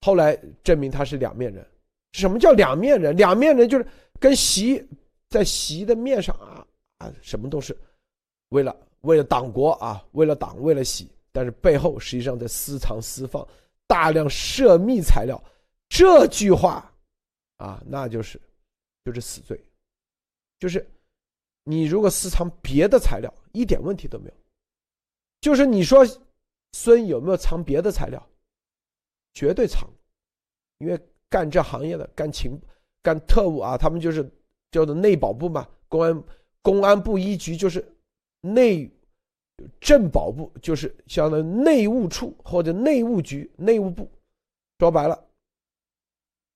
[0.00, 1.66] 后来证明他是两面人。
[2.12, 3.16] 什么叫两面人？
[3.16, 3.86] 两面人就是
[4.18, 4.82] 跟习
[5.28, 6.66] 在习的面上啊
[6.98, 7.76] 啊，什么都是
[8.50, 13.46] 为了为了党国啊，为了党为了习，但是背后实际上在私藏私放
[13.86, 15.42] 大量涉密材料。
[15.88, 16.90] 这句话
[17.58, 18.40] 啊，那就是
[19.04, 19.60] 就是死罪。
[20.58, 20.86] 就是
[21.64, 24.34] 你如果私藏别的材料，一点问题都没有。
[25.40, 26.04] 就是你说
[26.72, 28.26] 孙有没有藏别的材料？
[29.34, 29.88] 绝对藏，
[30.78, 31.00] 因为。
[31.28, 32.56] 干这行业的，干情、
[33.02, 34.22] 干特务啊，他们就是
[34.70, 35.68] 叫做内保部嘛。
[35.88, 36.24] 公安
[36.62, 37.84] 公安部一局就是
[38.40, 38.88] 内
[39.80, 44.08] 政保部，就是相当于内务处或者内务局、内务部。
[44.78, 45.20] 说白了，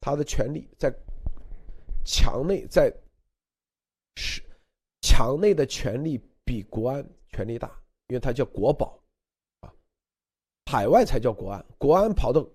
[0.01, 0.94] 他的权力在
[2.05, 2.94] 墙内，在
[4.20, 4.42] 是
[5.01, 7.68] 墙内的权力比国安权力大，
[8.09, 9.02] 因为它叫国保
[9.60, 9.72] 啊，
[10.66, 12.47] 海外才叫国安，国安跑到。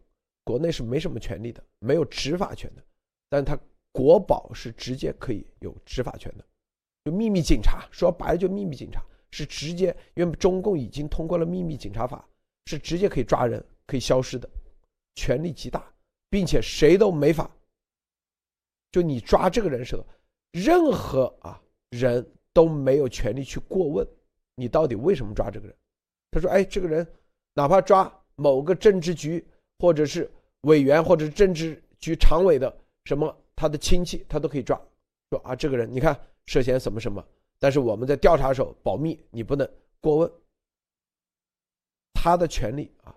[0.47, 2.83] 国内是没什么权利的，没有执法权的，
[3.29, 3.57] 但是他
[3.91, 6.45] 国保是直接可以有执法权的，
[7.03, 12.29] 就秘密警察，说白了就秘密警察是直接，因为中共已经通过了秘密警察法，
[12.67, 14.47] 是直接可以抓人、可以消失的，
[15.15, 15.91] 权力极大，
[16.29, 17.49] 并且谁都没法，
[18.91, 20.05] 就你抓这个人时候，
[20.56, 24.07] 任何啊人都没有权利去过问
[24.56, 25.76] 你到底为什么抓这个人。
[26.32, 27.06] 他说：“哎，这个人
[27.53, 29.45] 哪怕抓某个政治局。”
[29.77, 32.73] 或者是委员，或者政治局常委的
[33.03, 34.82] 什么，他的亲戚他都可以抓，
[35.30, 37.22] 说啊，这个人你看涉嫌什么什么，
[37.60, 39.69] 但是我们在调查时候保密，你不能
[39.99, 40.32] 过问。
[42.14, 43.14] 他的权利啊，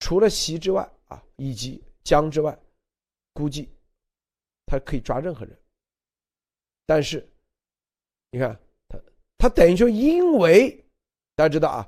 [0.00, 2.56] 除了习之外啊，以及江之外，
[3.32, 3.70] 估计
[4.66, 5.58] 他可以抓任何人。
[6.86, 7.28] 但是
[8.30, 8.58] 你看
[8.88, 8.98] 他，
[9.36, 10.82] 他等于说，因为
[11.34, 11.86] 大家知道啊。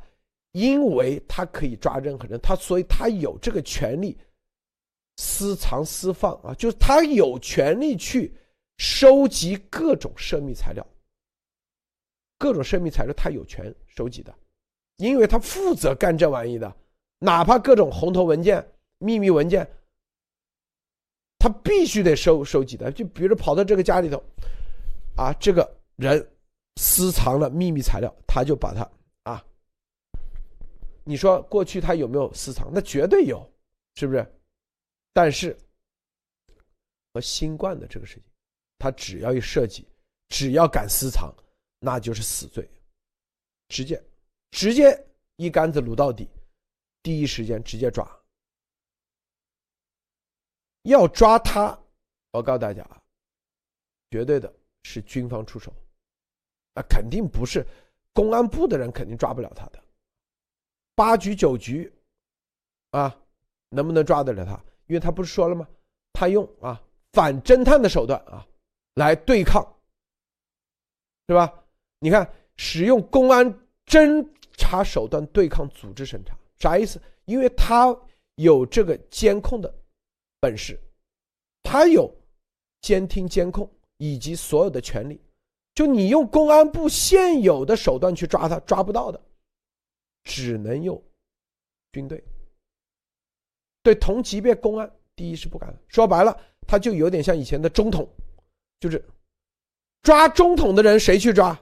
[0.52, 4.16] 因为他可以抓任何人，他所以他有这个权利
[5.18, 8.32] 私藏私放啊，就是他有权利去
[8.78, 10.84] 收集各种涉密材料，
[12.38, 14.34] 各种涉密材料他有权收集的，
[14.96, 16.74] 因为他负责干这玩意的，
[17.18, 18.66] 哪怕各种红头文件、
[18.98, 19.70] 秘密文件，
[21.38, 22.90] 他必须得收收集的。
[22.90, 24.20] 就比如跑到这个家里头，
[25.18, 26.24] 啊，这个人
[26.76, 28.88] 私藏了秘密材料，他就把他
[29.24, 29.44] 啊。
[31.02, 32.70] 你说过去他有没有私藏？
[32.72, 33.44] 那绝对有，
[33.96, 34.40] 是不是？
[35.12, 35.58] 但是
[37.12, 38.22] 和新冠的这个事情，
[38.78, 39.84] 他只要一涉及，
[40.28, 41.34] 只要敢私藏，
[41.80, 42.70] 那就是死罪，
[43.68, 44.00] 直接
[44.52, 45.04] 直接
[45.34, 46.28] 一竿子撸到底，
[47.02, 48.08] 第一时间直接抓。
[50.82, 51.76] 要抓他，
[52.30, 53.02] 我告诉大家啊，
[54.12, 54.54] 绝对的
[54.90, 55.70] 是军方出手，
[56.72, 57.66] 啊，肯定不是
[58.14, 59.78] 公安部的人，肯定抓不了他的。
[60.94, 61.92] 八局九局，
[62.92, 63.14] 啊，
[63.68, 64.54] 能不能抓得了他？
[64.86, 65.68] 因为他不是说了吗？
[66.14, 66.82] 他用啊
[67.12, 68.46] 反侦探的手段啊
[68.94, 69.62] 来对抗，
[71.28, 71.52] 是吧？
[71.98, 73.46] 你看，使用公安
[73.84, 76.98] 侦查手段对抗组织审查，啥意思？
[77.26, 77.94] 因为他
[78.36, 79.72] 有这个监控的
[80.40, 80.80] 本事，
[81.62, 82.10] 他有
[82.80, 85.20] 监听监控以及所有的权利，
[85.74, 89.20] 就你用公安部现有的手段去抓他，抓不到的。
[90.24, 91.00] 只能用
[91.92, 92.22] 军队，
[93.82, 95.74] 对同级别公安，第一是不敢。
[95.88, 98.06] 说白了，他就有点像以前的中统，
[98.78, 99.02] 就是
[100.02, 101.58] 抓中统的人，谁去抓？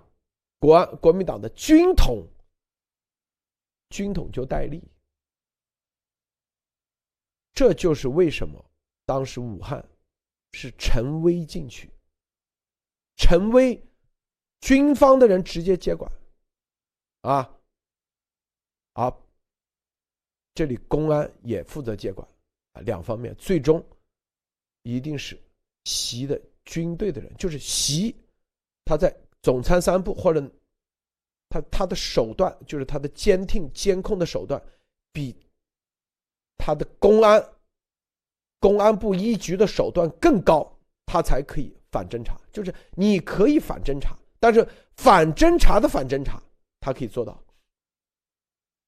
[0.58, 2.26] 国安国民党的军统，
[3.90, 4.82] 军统就戴笠。
[7.52, 8.62] 这就是为什么
[9.04, 9.86] 当时武汉
[10.52, 11.88] 是陈威进去，
[13.16, 13.82] 陈威
[14.60, 16.10] 军方的人直接接管，
[17.22, 17.52] 啊。
[18.92, 19.14] 啊，
[20.54, 22.26] 这里公安也负责接管，
[22.72, 23.84] 啊，两方面最终
[24.84, 25.38] 一定是
[25.84, 28.16] 习的军队的人，就是习，
[28.86, 30.40] 他在总参三部或者
[31.50, 34.62] 他他的手段，就是他的监听监控的手段，
[35.12, 35.36] 比
[36.56, 37.54] 他的公安
[38.58, 40.74] 公安部一局的手段更高，
[41.04, 42.38] 他才可以反侦查。
[42.52, 46.42] 就是你可以反侦查，但是反侦查的反侦查，
[46.78, 47.42] 他可以做到。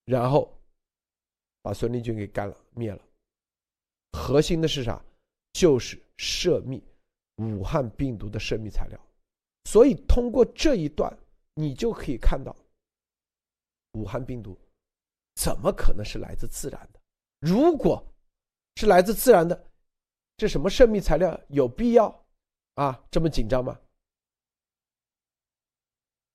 [0.04, 0.54] 然后
[1.62, 3.00] 把孙立军给干了灭了。
[4.12, 5.02] 核心的是啥？
[5.54, 6.82] 就是涉密
[7.36, 9.00] 武汉病毒的涉密材料。
[9.64, 11.10] 所以通过这一段，
[11.54, 12.54] 你就可以看到，
[13.92, 14.54] 武汉病毒
[15.34, 17.00] 怎么可能是来自自然的？
[17.40, 18.04] 如果
[18.76, 19.70] 是来自自然的，
[20.36, 22.08] 这什么涉密材料有必要
[22.78, 23.76] 啊这么紧张吗？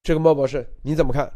[0.03, 1.32] 这个莫博士你怎么看？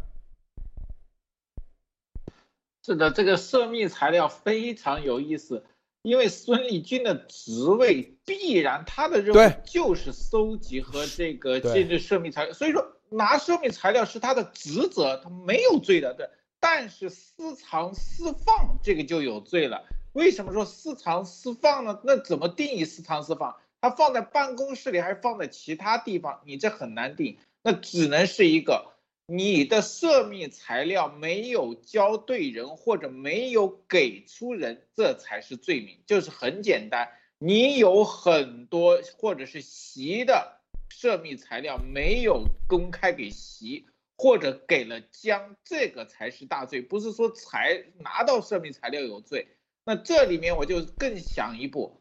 [2.84, 5.64] 是的，这个涉密材料非常有意思，
[6.02, 16.28] 因为孙立军的职位必然他的任务就是搜集和这个限制涉密材料，所以说拿涉密材料是他的职责，他没有罪的，对。
[16.60, 19.86] 但是私藏私放这个就有罪了。
[20.12, 21.98] 为什么说私藏私放呢？
[22.04, 23.56] 那怎么定义私藏私放？
[23.80, 26.40] 他放在办公室里还是放在其他地方？
[26.44, 28.94] 你这很难定，那只能是一个。
[29.30, 35.98] 你的涉密材料没有交对人或者没有给出人，这才是罪名。
[36.06, 43.86] 就是很简单，你有很多或者是习的涉密材料没有公开给习，
[44.16, 46.80] 或者给了江，这个才是大罪。
[46.80, 49.48] 不是说才拿到涉密材料有罪。
[49.84, 51.97] 那这里面我就更想一步，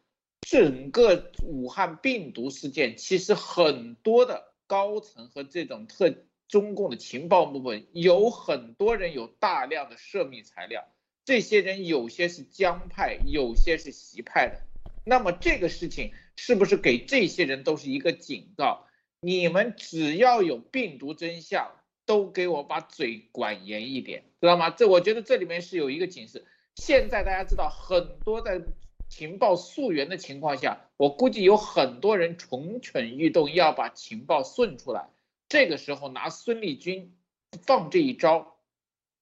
[0.49, 6.13] 整个武汉病毒事件其实很多的高层和这种特。
[6.47, 10.87] 中共的情报部门有很多人有大量的涉密材料，
[11.25, 14.61] 这些人有些是江派，有些是习派的。
[15.03, 18.87] 那么这个事情是不是给这些人都是一个警告？
[19.19, 21.69] 你们只要有病毒真相，
[22.05, 24.69] 都给我把嘴管严一点，知道吗？
[24.69, 26.45] 这我觉得这里面是有一个警示。
[26.75, 28.61] 现在大家知道，很多在
[29.09, 35.09] 情报溯源的情况下，我估计有很多人蠢蠢欲动，要把情报顺出来。
[35.49, 37.15] 这个时候拿孙立军
[37.65, 38.57] 放这一招，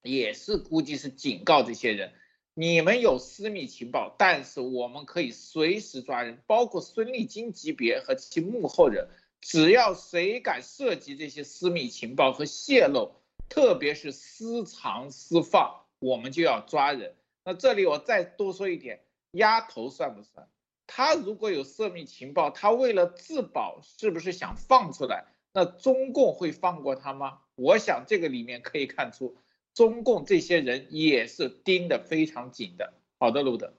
[0.02, 2.14] 也是估计是警告这些人：
[2.54, 9.08] 你们有私密情报，但是我们可以随时抓人，包括孙立军级别和其幕后人，
[9.40, 13.12] 只要谁敢涉及这些私密情报和泄露，
[13.48, 17.16] 特别是私藏私放，我们就要抓人。
[17.44, 19.02] 那这里我再多说一点，
[19.36, 20.48] 丫头算不算？
[20.88, 25.26] 他如果有涉密情报，他为了自保，是不是想放出来？
[25.52, 27.40] 那中共会放过他吗？
[27.56, 29.38] 我想这个里面可以看出，
[29.74, 32.94] 中共这些人也是盯得非常紧的。
[33.18, 33.74] 好的，路德，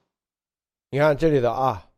[0.91, 1.91] 你看这里的啊，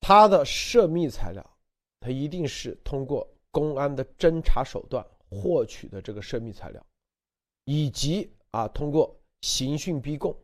[0.00, 1.58] 他的涉密材料，
[1.98, 6.86] 他一定是通过公安的侦查手段获取的这个涉密材料，
[7.64, 10.36] 以及啊通过刑讯逼供，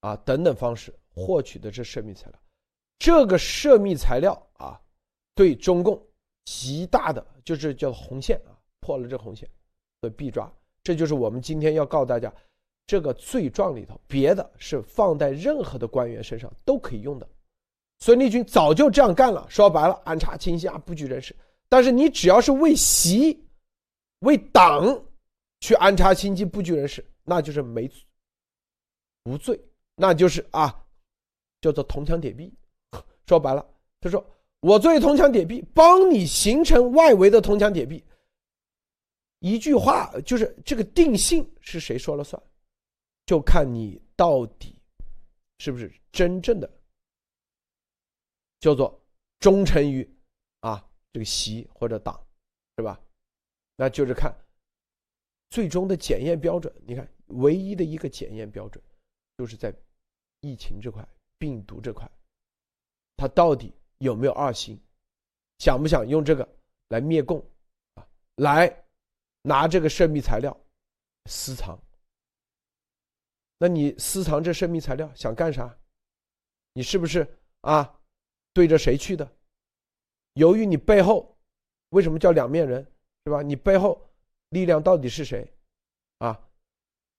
[0.00, 2.40] 啊等等方式获取的这涉密材料。
[2.98, 4.80] 这个涉密材料啊，
[5.34, 6.00] 对中共
[6.44, 9.48] 极大的就是叫红线啊，破了这红线，
[10.00, 10.50] 所以必抓。
[10.82, 12.32] 这就是我们今天要告诉大家，
[12.86, 17.28] 这个罪状里头，别的是放在任何的官员身上都可以用的。
[18.00, 21.34] 孙立军早就这样干了，说白了，安插亲信啊，布局人事。
[21.68, 23.44] 但是你只要是为习、
[24.20, 25.04] 为党
[25.60, 27.90] 去安插亲戚、布局人事，那就是没
[29.24, 29.60] 无罪，
[29.94, 30.74] 那就是啊，
[31.60, 32.52] 叫做铜墙铁壁。
[33.26, 33.66] 说白了，
[34.00, 34.24] 他说
[34.60, 38.02] 我作为铜墙铁壁，帮你形成外围的铜墙铁壁。
[39.40, 42.42] 一句话就是这个定性是谁说了算，
[43.26, 44.74] 就看你到底
[45.58, 46.68] 是不是真正的
[48.58, 49.00] 叫做
[49.38, 50.08] 忠诚于
[50.60, 52.20] 啊这个习或者党，
[52.76, 53.00] 是吧？
[53.76, 54.34] 那就是看
[55.50, 56.74] 最终的检验标准。
[56.84, 58.82] 你看，唯一的一个检验标准，
[59.36, 59.72] 就是在
[60.40, 61.06] 疫情这块、
[61.38, 62.10] 病毒这块，
[63.16, 64.78] 他到底有没有二心，
[65.58, 66.48] 想不想用这个
[66.88, 67.42] 来灭共
[67.94, 68.06] 啊？
[68.36, 68.84] 来。
[69.42, 70.54] 拿这个涉密材料
[71.30, 71.78] 私藏，
[73.56, 75.74] 那你私藏这涉密材料想干啥？
[76.74, 77.26] 你是不是
[77.62, 78.00] 啊？
[78.52, 79.32] 对着谁去的？
[80.34, 81.38] 由于你背后
[81.90, 82.84] 为什么叫两面人，
[83.24, 83.40] 是吧？
[83.40, 84.10] 你背后
[84.50, 85.50] 力量到底是谁？
[86.18, 86.38] 啊？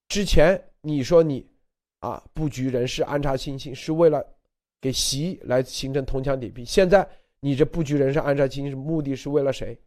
[0.06, 1.50] 之前你说你
[2.00, 4.22] 啊布局人事安插亲信是为了
[4.80, 7.08] 给习来形成铜墙铁壁，现在
[7.38, 9.78] 你这布局人事安插亲信目的是为了谁？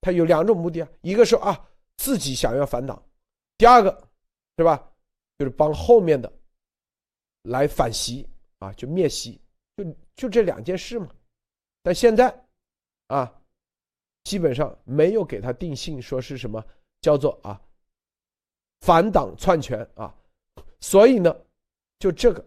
[0.00, 1.64] 他有两种目的啊，一个是啊。
[2.00, 3.02] 自己想要反党，
[3.56, 3.90] 第二个，
[4.56, 4.88] 是吧？
[5.36, 6.32] 就是帮后面的
[7.42, 8.24] 来反袭
[8.60, 9.40] 啊，就灭习，
[9.76, 11.08] 就就这两件事嘛。
[11.82, 12.32] 但现在
[13.08, 13.34] 啊，
[14.22, 16.64] 基本上没有给他定性，说是什么
[17.00, 17.60] 叫做啊
[18.82, 20.14] 反党篡权啊。
[20.78, 21.36] 所以呢，
[21.98, 22.44] 就这个，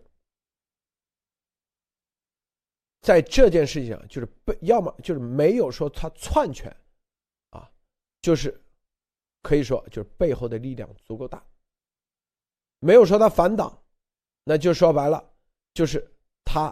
[3.02, 6.76] 在这件事情上，就是被要么就是没有说他篡权
[7.50, 7.72] 啊，
[8.22, 8.60] 就是。
[9.44, 11.44] 可以说，就是背后的力量足够大，
[12.78, 13.76] 没有说他反党，
[14.44, 15.34] 那就说白了，
[15.74, 16.08] 就是
[16.46, 16.72] 他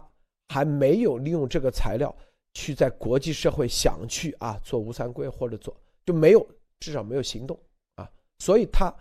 [0.49, 2.15] 还没有利用这个材料
[2.53, 5.75] 去在国际社会想去啊做吴三桂或者做
[6.05, 6.47] 就没有，
[6.79, 7.59] 至少没有行动
[7.95, 8.07] 啊，
[8.37, 8.95] 所以他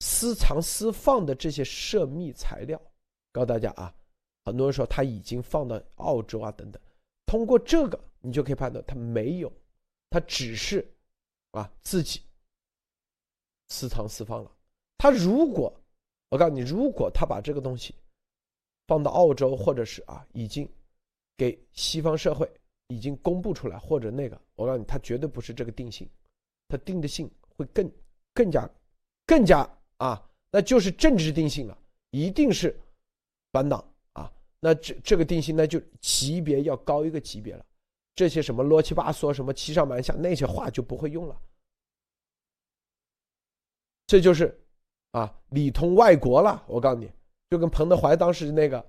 [0.00, 2.78] 私藏私放的这些涉密材料，
[3.34, 3.92] 告诉大家啊，
[4.44, 6.80] 很多人说他已经放到澳洲啊等等，
[7.26, 9.52] 通过这个你就可以判断他没有，
[10.08, 10.88] 他只是
[11.50, 12.22] 啊自己。
[13.66, 14.52] 私藏私放了，
[14.98, 15.74] 他如果，
[16.28, 17.94] 我告诉你，如果他把这个东西
[18.86, 20.68] 放到澳洲，或者是啊，已经
[21.36, 22.48] 给西方社会
[22.86, 26.08] 已经公布出来，或者那个，我告诉你，他绝对不是这个定性，
[26.68, 27.90] 他定的性会更
[28.32, 28.70] 更加
[29.26, 31.76] 更加啊，那就是政治定性了，
[32.10, 32.78] 一定是
[33.54, 33.78] 反党
[34.14, 34.28] 啊，
[34.58, 37.64] 那这这个定性那就级别要高一个级别了，
[38.16, 41.40] 这些什么乱七八嗦什么欺上瞒下那些话就不会用了。
[44.08, 44.60] 这就是，
[45.12, 46.64] 啊，里通外国了。
[46.66, 47.08] 我告诉你，
[47.48, 48.84] 就跟彭德怀当时那个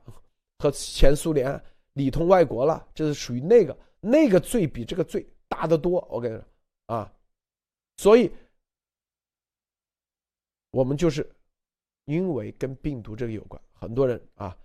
[0.57, 1.63] 和前苏联
[1.93, 6.03] 里通外国了，这是属于那个那个罪比这个罪大得多。
[6.09, 6.43] 我跟你说
[6.87, 7.13] 啊，
[7.97, 8.31] 所以，
[10.71, 11.29] 我们就是
[12.05, 14.57] 因为跟病毒这个有关，很多人啊，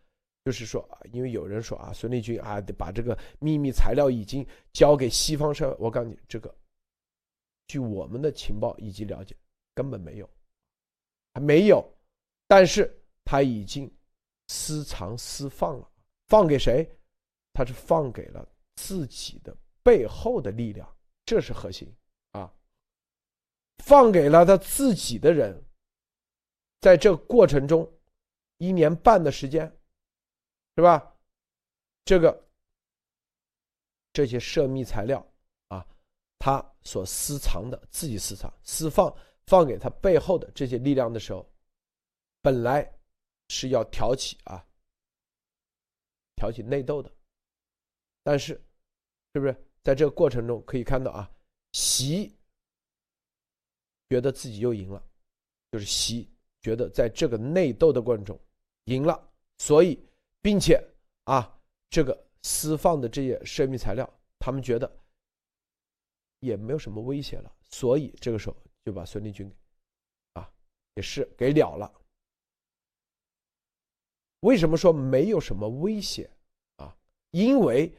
[0.44, 5.76] 就是说，因为有人说啊，孙立军啊，得把这个秘密材料已经交给西方社。
[5.78, 6.54] 我告诉你，这个，
[7.66, 9.36] 据我们的情报以及了解，
[9.74, 10.28] 根本没有。
[11.34, 11.86] 没有，
[12.48, 12.90] 但是
[13.24, 13.88] 他已经
[14.48, 15.88] 私藏私放了，
[16.26, 16.90] 放给谁？
[17.52, 20.88] 他是放给了自己的背后的力量，
[21.26, 21.86] 这是核心
[22.32, 22.50] 啊！
[23.84, 25.62] 放给了他自己的人，
[26.80, 27.88] 在这过程中，
[28.60, 29.66] 一年半的时间，
[30.76, 31.16] 是吧？
[32.04, 32.48] 这个
[34.12, 35.26] 这些涉密材料
[35.68, 35.84] 啊，
[36.38, 39.12] 他所私藏的，自己私藏私放。
[39.46, 41.44] 放给他背后的这些力量的时候，
[42.40, 42.88] 本来
[43.48, 44.64] 是要挑起啊，
[46.36, 47.12] 挑起内斗的，
[48.22, 48.54] 但是，
[49.34, 51.28] 是不是在这个过程中可以看到啊，
[51.72, 52.32] 习
[54.08, 55.04] 觉得自己又赢了，
[55.72, 58.40] 就是习觉得在这个内斗的过程中
[58.90, 59.14] 赢了，
[59.58, 59.98] 所以，
[60.42, 60.80] 并且
[61.24, 61.58] 啊，
[61.88, 64.08] 这个私放的这些涉密材料，
[64.38, 64.90] 他们觉得
[66.40, 68.56] 也没有什么威胁了，所以这个时候。
[68.82, 69.54] 就把孙立军，
[70.32, 70.50] 啊，
[70.94, 71.92] 也是给了了。
[74.40, 76.30] 为什么说没有什么威胁
[76.76, 76.96] 啊？
[77.30, 77.94] 因为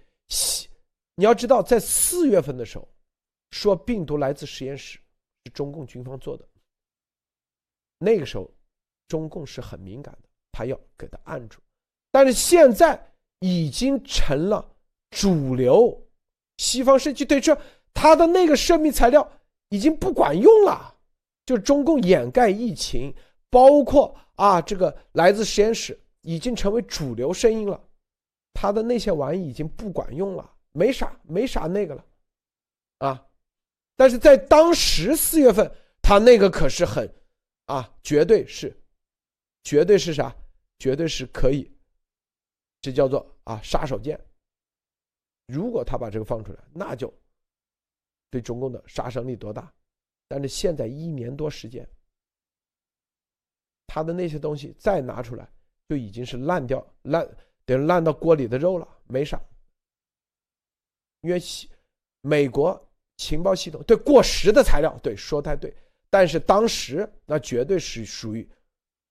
[1.13, 2.89] 你要知道，在四月份的时候，
[3.51, 4.99] 说病毒来自实验室
[5.45, 6.49] 是中共军方做的，
[7.99, 8.51] 那个时候
[9.07, 10.29] 中共是很敏感的，
[10.61, 11.59] 还要给他按住。
[12.11, 13.01] 但是现在
[13.39, 14.63] 已经成了
[15.09, 15.99] 主流，
[16.57, 17.57] 西方世界对这
[17.93, 19.27] 他的那个生命材料
[19.69, 20.95] 已经不管用了，
[21.45, 23.11] 就中共掩盖疫情，
[23.49, 27.81] 包括啊这个来自实验室已经成为主流声音了，
[28.53, 32.05] 他的那些玩意已经不管用了，没啥没啥那个了，
[32.99, 33.25] 啊，
[33.95, 35.71] 但是在当时四月份，
[36.01, 37.11] 他那个可是很，
[37.65, 38.77] 啊，绝对是，
[39.63, 40.35] 绝对是啥，
[40.81, 41.71] 绝对是可以。
[42.81, 44.19] 这叫做啊杀手锏。
[45.45, 47.13] 如果他把这个放出来，那就
[48.31, 49.71] 对中共的杀伤力多大。
[50.27, 51.87] 但是现在一年多时间，
[53.85, 55.47] 他的那些东西再拿出来，
[55.89, 57.29] 就已经是烂掉烂，
[57.65, 59.39] 等于烂到锅里的肉了，没啥。
[61.21, 61.39] 因为
[62.21, 65.71] 美国情报系统对过时的材料，对说太对，
[66.09, 68.49] 但是当时那绝对是属于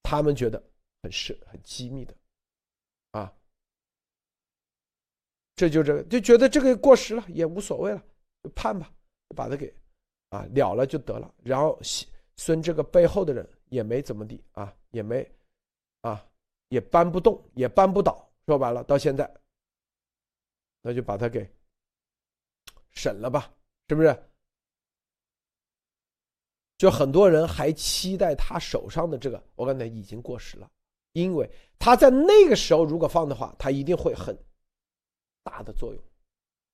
[0.02, 0.60] 他们觉得
[1.02, 2.14] 很是很机密的。
[3.12, 3.32] 啊
[5.56, 8.02] 这就这个就觉得这个过时了也无所谓了，
[8.54, 8.90] 判吧，
[9.36, 9.74] 把他给
[10.30, 11.34] 啊了了就得了。
[11.42, 11.78] 然后
[12.36, 15.30] 孙这个背后的人也没怎么地啊，也没
[16.00, 16.26] 啊
[16.68, 18.26] 也搬不动，也搬不倒。
[18.46, 19.30] 说白了，到现在
[20.80, 21.46] 那就把他给
[22.90, 23.52] 审了吧，
[23.88, 24.30] 是不是？
[26.78, 30.70] 就很多人还期待他手上的这个，我刚才已经过时了，
[31.12, 34.36] 因为他在那个时候如果放的话，他一定会很。
[35.42, 36.02] 大的作用，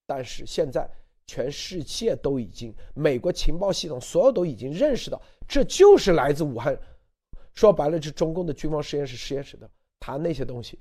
[0.07, 0.91] 但是现在
[1.25, 6.77] 全世界都已经，美国情报系统所有都已经认识到，这就是来自武汉，
[7.55, 10.81] 说白了是中共的军方实验室实验室的，他那些东西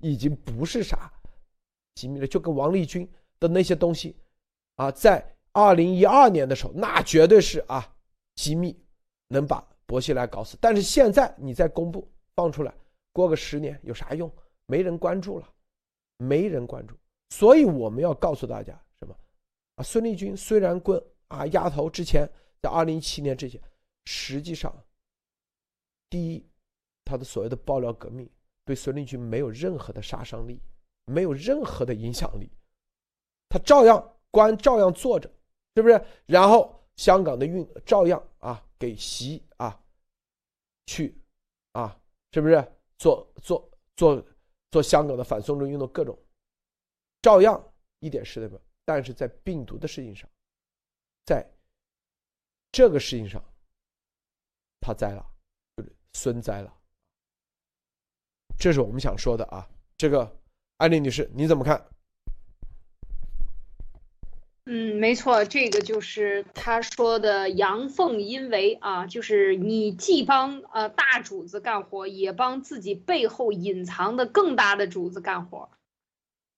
[0.00, 1.12] 已经不是啥
[1.96, 3.06] 机密了，就跟王立军
[3.40, 4.16] 的那些东西
[4.76, 7.92] 啊，在二零一二年的时候，那绝对是啊
[8.36, 8.78] 机密，
[9.26, 10.56] 能把薄熙来搞死。
[10.60, 12.72] 但是现在你再公布放出来，
[13.14, 14.30] 过个十年有啥用？
[14.66, 15.48] 没人关注了，
[16.18, 16.94] 没人关注。
[17.30, 19.16] 所以我们要告诉大家什么？
[19.76, 22.28] 啊，孙立军虽然跟啊丫头之前
[22.60, 23.60] 在二零一七年之前，
[24.04, 24.74] 实际上，
[26.10, 26.46] 第一，
[27.04, 28.28] 他的所谓的爆料革命
[28.64, 30.60] 对孙立军没有任何的杀伤力，
[31.04, 32.50] 没有任何的影响力，
[33.48, 35.30] 他照样官照样坐着，
[35.76, 36.04] 是不是？
[36.26, 39.78] 然后香港的运照样啊给习啊
[40.86, 41.20] 去
[41.72, 42.00] 啊，
[42.32, 42.54] 是不是
[43.04, 44.26] 做做做
[44.70, 46.18] 做香港的反送中运动各种。
[47.20, 47.62] 照样
[47.98, 50.26] 一点事都没有，但是在病毒的事情上，
[51.26, 51.46] 在
[52.72, 53.44] 这个事情上，
[54.80, 55.22] 他栽了，
[55.76, 56.74] 就是孙栽了。
[58.58, 59.68] 这是我们想说的啊。
[59.98, 60.40] 这个
[60.78, 61.86] 安利女士，你怎么看？
[64.66, 75.68] 嗯，没错，这个就是他说的阳奉阴违啊，就是你既帮呃大主子干活，也帮自己背后隐藏的更大的主子干活。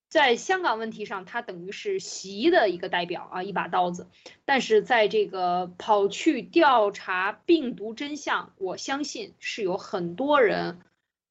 [0.08, 4.06] 在香港问题上，他等于是习的一个代表啊，一把刀子。
[4.44, 10.78] 但是在这个跑去调查病毒真相，我相信是有很多人，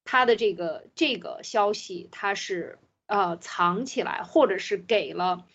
[0.04, 5.46] 他的这个这个消息他是呃藏起来，或者是给了。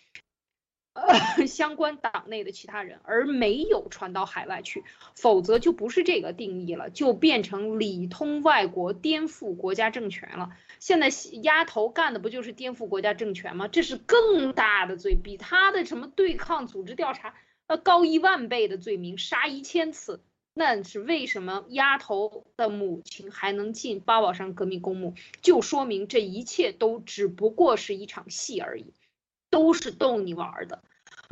[1.47, 4.84] 相关党内的其他人，而没有传到海外去，
[5.15, 10.51] 否则就不是这个定义了，就变成里通外国、颠覆国家政权了。
[10.80, 11.09] 现在
[11.43, 13.68] 丫头干的不就是颠覆国家政权吗？
[13.69, 17.35] 这是更大的罪，比他的什么对抗组织调查
[17.69, 20.22] 要高一万倍的罪名，杀一千次。
[20.53, 25.15] 那是为什么丫头的母亲还能进八宝山革命公墓？
[25.41, 28.93] 就说明这一切都只不过是一场戏而已。
[29.52, 30.82] 都是逗你玩的，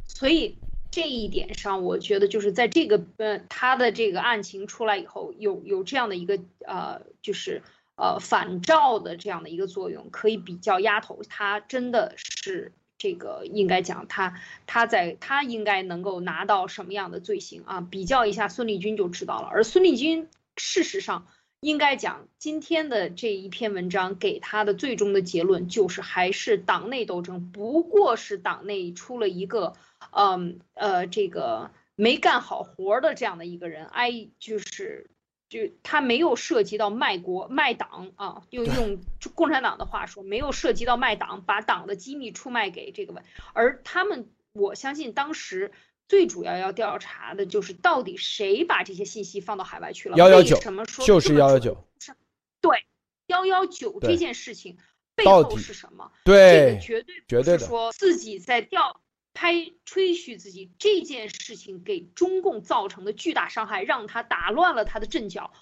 [0.06, 0.58] 所以
[0.92, 6.38] 这一点上，我觉得就是在这个呃他的这个案情出来以后，有有这样的一个
[6.68, 7.64] 呃就是
[7.96, 17.82] 呃反照的这样的一个作用，可以比较丫头，他真的是这个应该讲他他在他应该能够拿到什么样的罪行啊？
[17.82, 20.28] 比较一下孙立军就知道了，而孙立军
[20.58, 21.26] 事实上。
[21.62, 29.74] 应该讲，今天的这一篇文章给他的最终的结论就是，还是党内斗争，不过是党内出了一个，
[30.12, 35.10] 嗯呃，这个没干好活的这样的一个人，哎，就是，
[35.50, 39.02] 就他没有涉及到卖国卖党啊，用用
[39.36, 43.22] 共产党的话说，没有涉及到卖党，把党的机密出卖给这个文，
[43.52, 45.74] 而他们，我相信当时。
[46.10, 50.18] 最主要要调查的就是到底谁把这些信息放到海外去了？
[50.18, 51.88] 幺幺九为什么说就是幺幺九，
[52.60, 52.84] 对，
[53.28, 54.78] 幺幺九这件事情
[55.16, 56.12] 背后是什么？
[56.26, 59.00] 这个对，绝对绝对的不是说自己在调
[59.36, 65.54] 拍吹嘘自己这件事情给中共造成的巨大伤害，让他打乱了他的阵脚，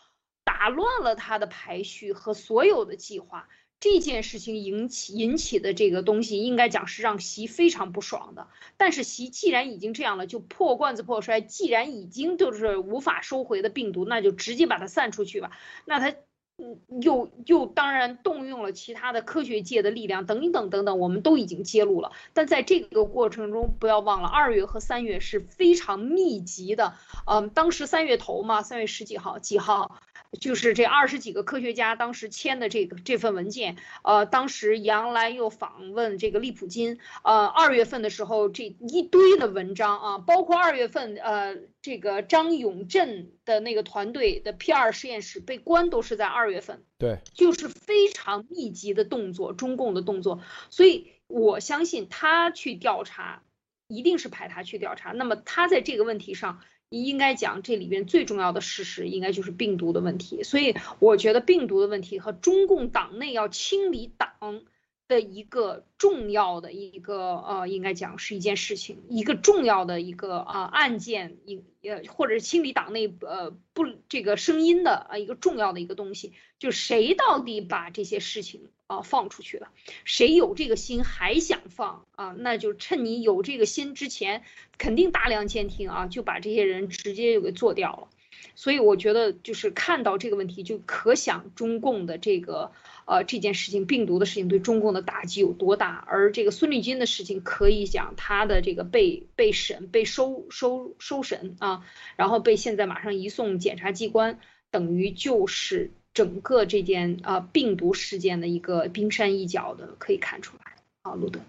[0.45, 3.49] 打乱了他的排序和所有的计划。
[3.79, 8.47] 这件事情引起引起的这个东西，应该讲是让习非常不爽的。
[8.75, 11.41] 但是习既然已经这样了，就破罐子破摔。
[11.41, 15.51] 既然已经就是无法收回的病毒，那就直接把它散出去吧。
[15.85, 16.15] 那他
[16.59, 22.11] 嗯，又又当然动用了其他的科学界的力量，等等等等，我们都已经揭露了。
[22.33, 26.95] 但在这个过程中，不要忘了，二月和三月是非常密集的。
[27.27, 30.01] 嗯，当时三月头嘛，三月十几号几号，
[30.39, 33.77] 就是这二十几个科学家当时签的这个这份文件。
[34.03, 36.99] 呃，当时杨澜又访问这个利普金。
[37.23, 46.83] 呃，二月份的时候，这一堆的文章啊，包括二月份呃，这个张永振的那个团队的 P 二实验室被关，都是在二月份。
[46.97, 53.43] 对，就是非常密集的动作，中共的动作，所以我相信他去调查，
[53.87, 55.11] 一定是派他去调查。
[55.11, 60.43] 那么他在这个问题上，应该讲这里边最重要的事实，应该就是病毒的问题。
[60.43, 64.63] 所以我觉得病毒的问题和中共党内要清理党
[65.07, 79.69] 的一个重要的一个呃，应该讲是一件事情，一个重要的一个啊、案件，一呃或者是清理党内呃不这个声音的啊一个重要的一个东西，就谁到底把这些事情啊放出去了，
[80.03, 84.43] 谁有这个心还想放啊，那就趁你有这个心之前，
[84.77, 88.07] 肯定大量监听啊，就把这些人直接就给做掉了。
[88.55, 92.71] 所以我觉得，就是看到这个问题，就可想中共的这个
[93.05, 96.03] 呃这件事情，病毒的事情对中共的打击有多大。
[96.07, 101.83] 而这个孙立军的事情，可以讲他的这个被被审、被收收收审啊，
[102.15, 104.39] 然后被现在马上移送检察机关，
[104.71, 111.39] 等于就是整个这件啊、病毒事件的一个冰山一角的，可以看出来啊，路德。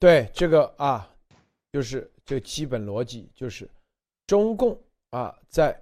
[0.00, 1.08] 对这个啊，
[1.70, 3.70] 就是这基本逻辑，就是
[4.26, 4.76] 中共
[5.10, 5.80] 啊，在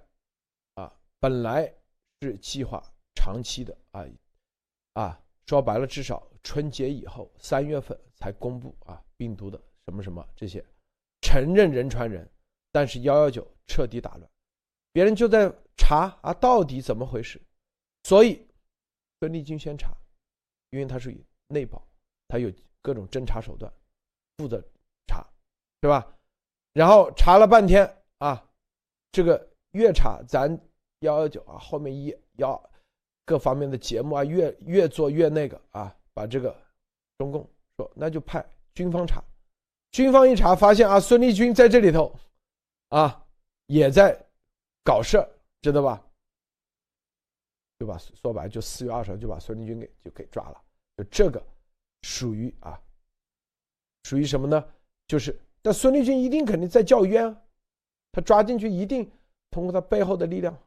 [0.75, 1.73] 啊本来
[2.21, 2.79] 是计划
[3.15, 4.05] 长期的啊
[4.93, 10.63] 啊，说白了，至少春节以后三月份才公布啊病毒的什么什么这些，
[11.21, 12.29] 承认人传人，
[12.71, 14.29] 但是幺幺九彻底打乱，
[14.91, 17.41] 别人就在查啊到底怎么回事，
[18.03, 18.47] 所以
[19.19, 19.91] 孙立军先查，
[20.69, 21.15] 因为他是
[21.47, 21.85] 内保，
[22.27, 22.51] 他有
[22.81, 23.71] 各种侦查手段。
[24.37, 24.59] 负责
[25.05, 25.23] 查，
[25.81, 26.17] 对吧？
[26.73, 27.85] 然后查了半天
[28.17, 28.43] 啊，
[29.11, 30.49] 这个越查咱
[31.01, 32.59] 幺幺九啊，后面一幺
[33.23, 36.59] 各方面的节目啊，越越做越那个啊，把这个
[37.19, 37.47] 中共
[37.77, 38.43] 说那就派
[38.73, 39.23] 军方查，
[39.91, 42.19] 军方一查发现啊，孙立军在这里头
[42.89, 43.23] 啊
[43.67, 44.25] 也在
[44.83, 45.29] 搞事儿，
[45.61, 46.03] 知道吧？
[47.79, 50.61] 就把说白了就四月二十号就把孙立军给就给抓了，
[50.97, 51.43] 就这个
[52.03, 52.79] 属于啊。
[54.03, 54.73] 属于什么呢？
[55.07, 57.35] 就是，但孙立军一定肯定在叫冤，
[58.11, 59.09] 他抓进去一定
[59.51, 60.57] 通过他背后的力量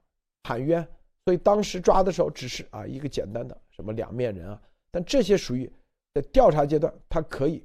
[0.45, 0.87] 喊冤，
[1.25, 5.71] 所以当时抓的时候只是啊一个简单的什么两面人啊，但这些属于
[6.15, 7.65] 在调查阶段，他可以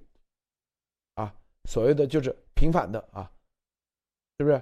[1.16, 1.34] 啊
[1.66, 3.32] 所谓的就是平反的啊，
[4.38, 4.62] 是不是？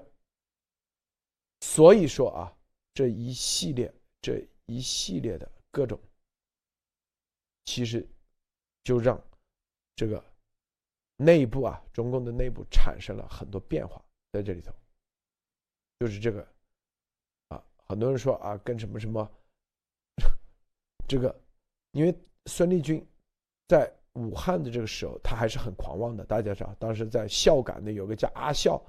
[1.61, 2.53] 所以说啊
[2.93, 5.99] 这一系列这一系列的各种，
[7.65, 8.07] 其实
[8.83, 9.21] 就让
[9.95, 10.23] 这个。
[11.19, 13.99] 内部啊，中共的内部产生了很多变化，
[14.31, 14.71] 在这里头，
[15.99, 16.47] 就是这个
[17.47, 19.27] 啊，很多人说啊，跟什么什么
[21.07, 21.35] 这个，
[21.93, 22.15] 因为
[22.45, 23.03] 孙立军
[23.67, 26.23] 在武汉的这个时候，他还是很狂妄的。
[26.23, 28.79] 大家知道，当时在孝感的有个叫阿孝，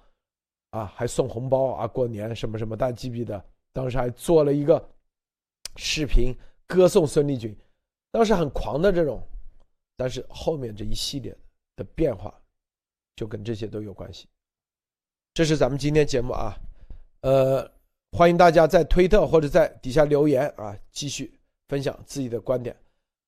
[0.71, 3.43] 啊，还送红包啊，过年什么什么，大家记不记得？
[3.73, 4.89] 当时还做了一个
[5.77, 6.35] 视频
[6.67, 7.57] 歌颂孙立军，
[8.11, 9.23] 当时很狂的这种，
[9.97, 11.37] 但是后面这一系列
[11.77, 12.35] 的变化，
[13.17, 14.27] 就跟这些都有关系。
[15.35, 16.57] 这是咱们今天节目啊，
[17.21, 17.71] 呃，
[18.13, 21.39] 欢迎大家在推特或者在底下留言啊，继续
[21.69, 22.77] 分享自己的观点。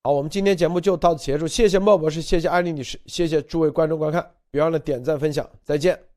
[0.02, 6.09] 好，我们今天节目就到此结束，谢谢莫博士，谢谢艾丽女士，谢谢诸位观众观看，别忘了点赞分享，再见。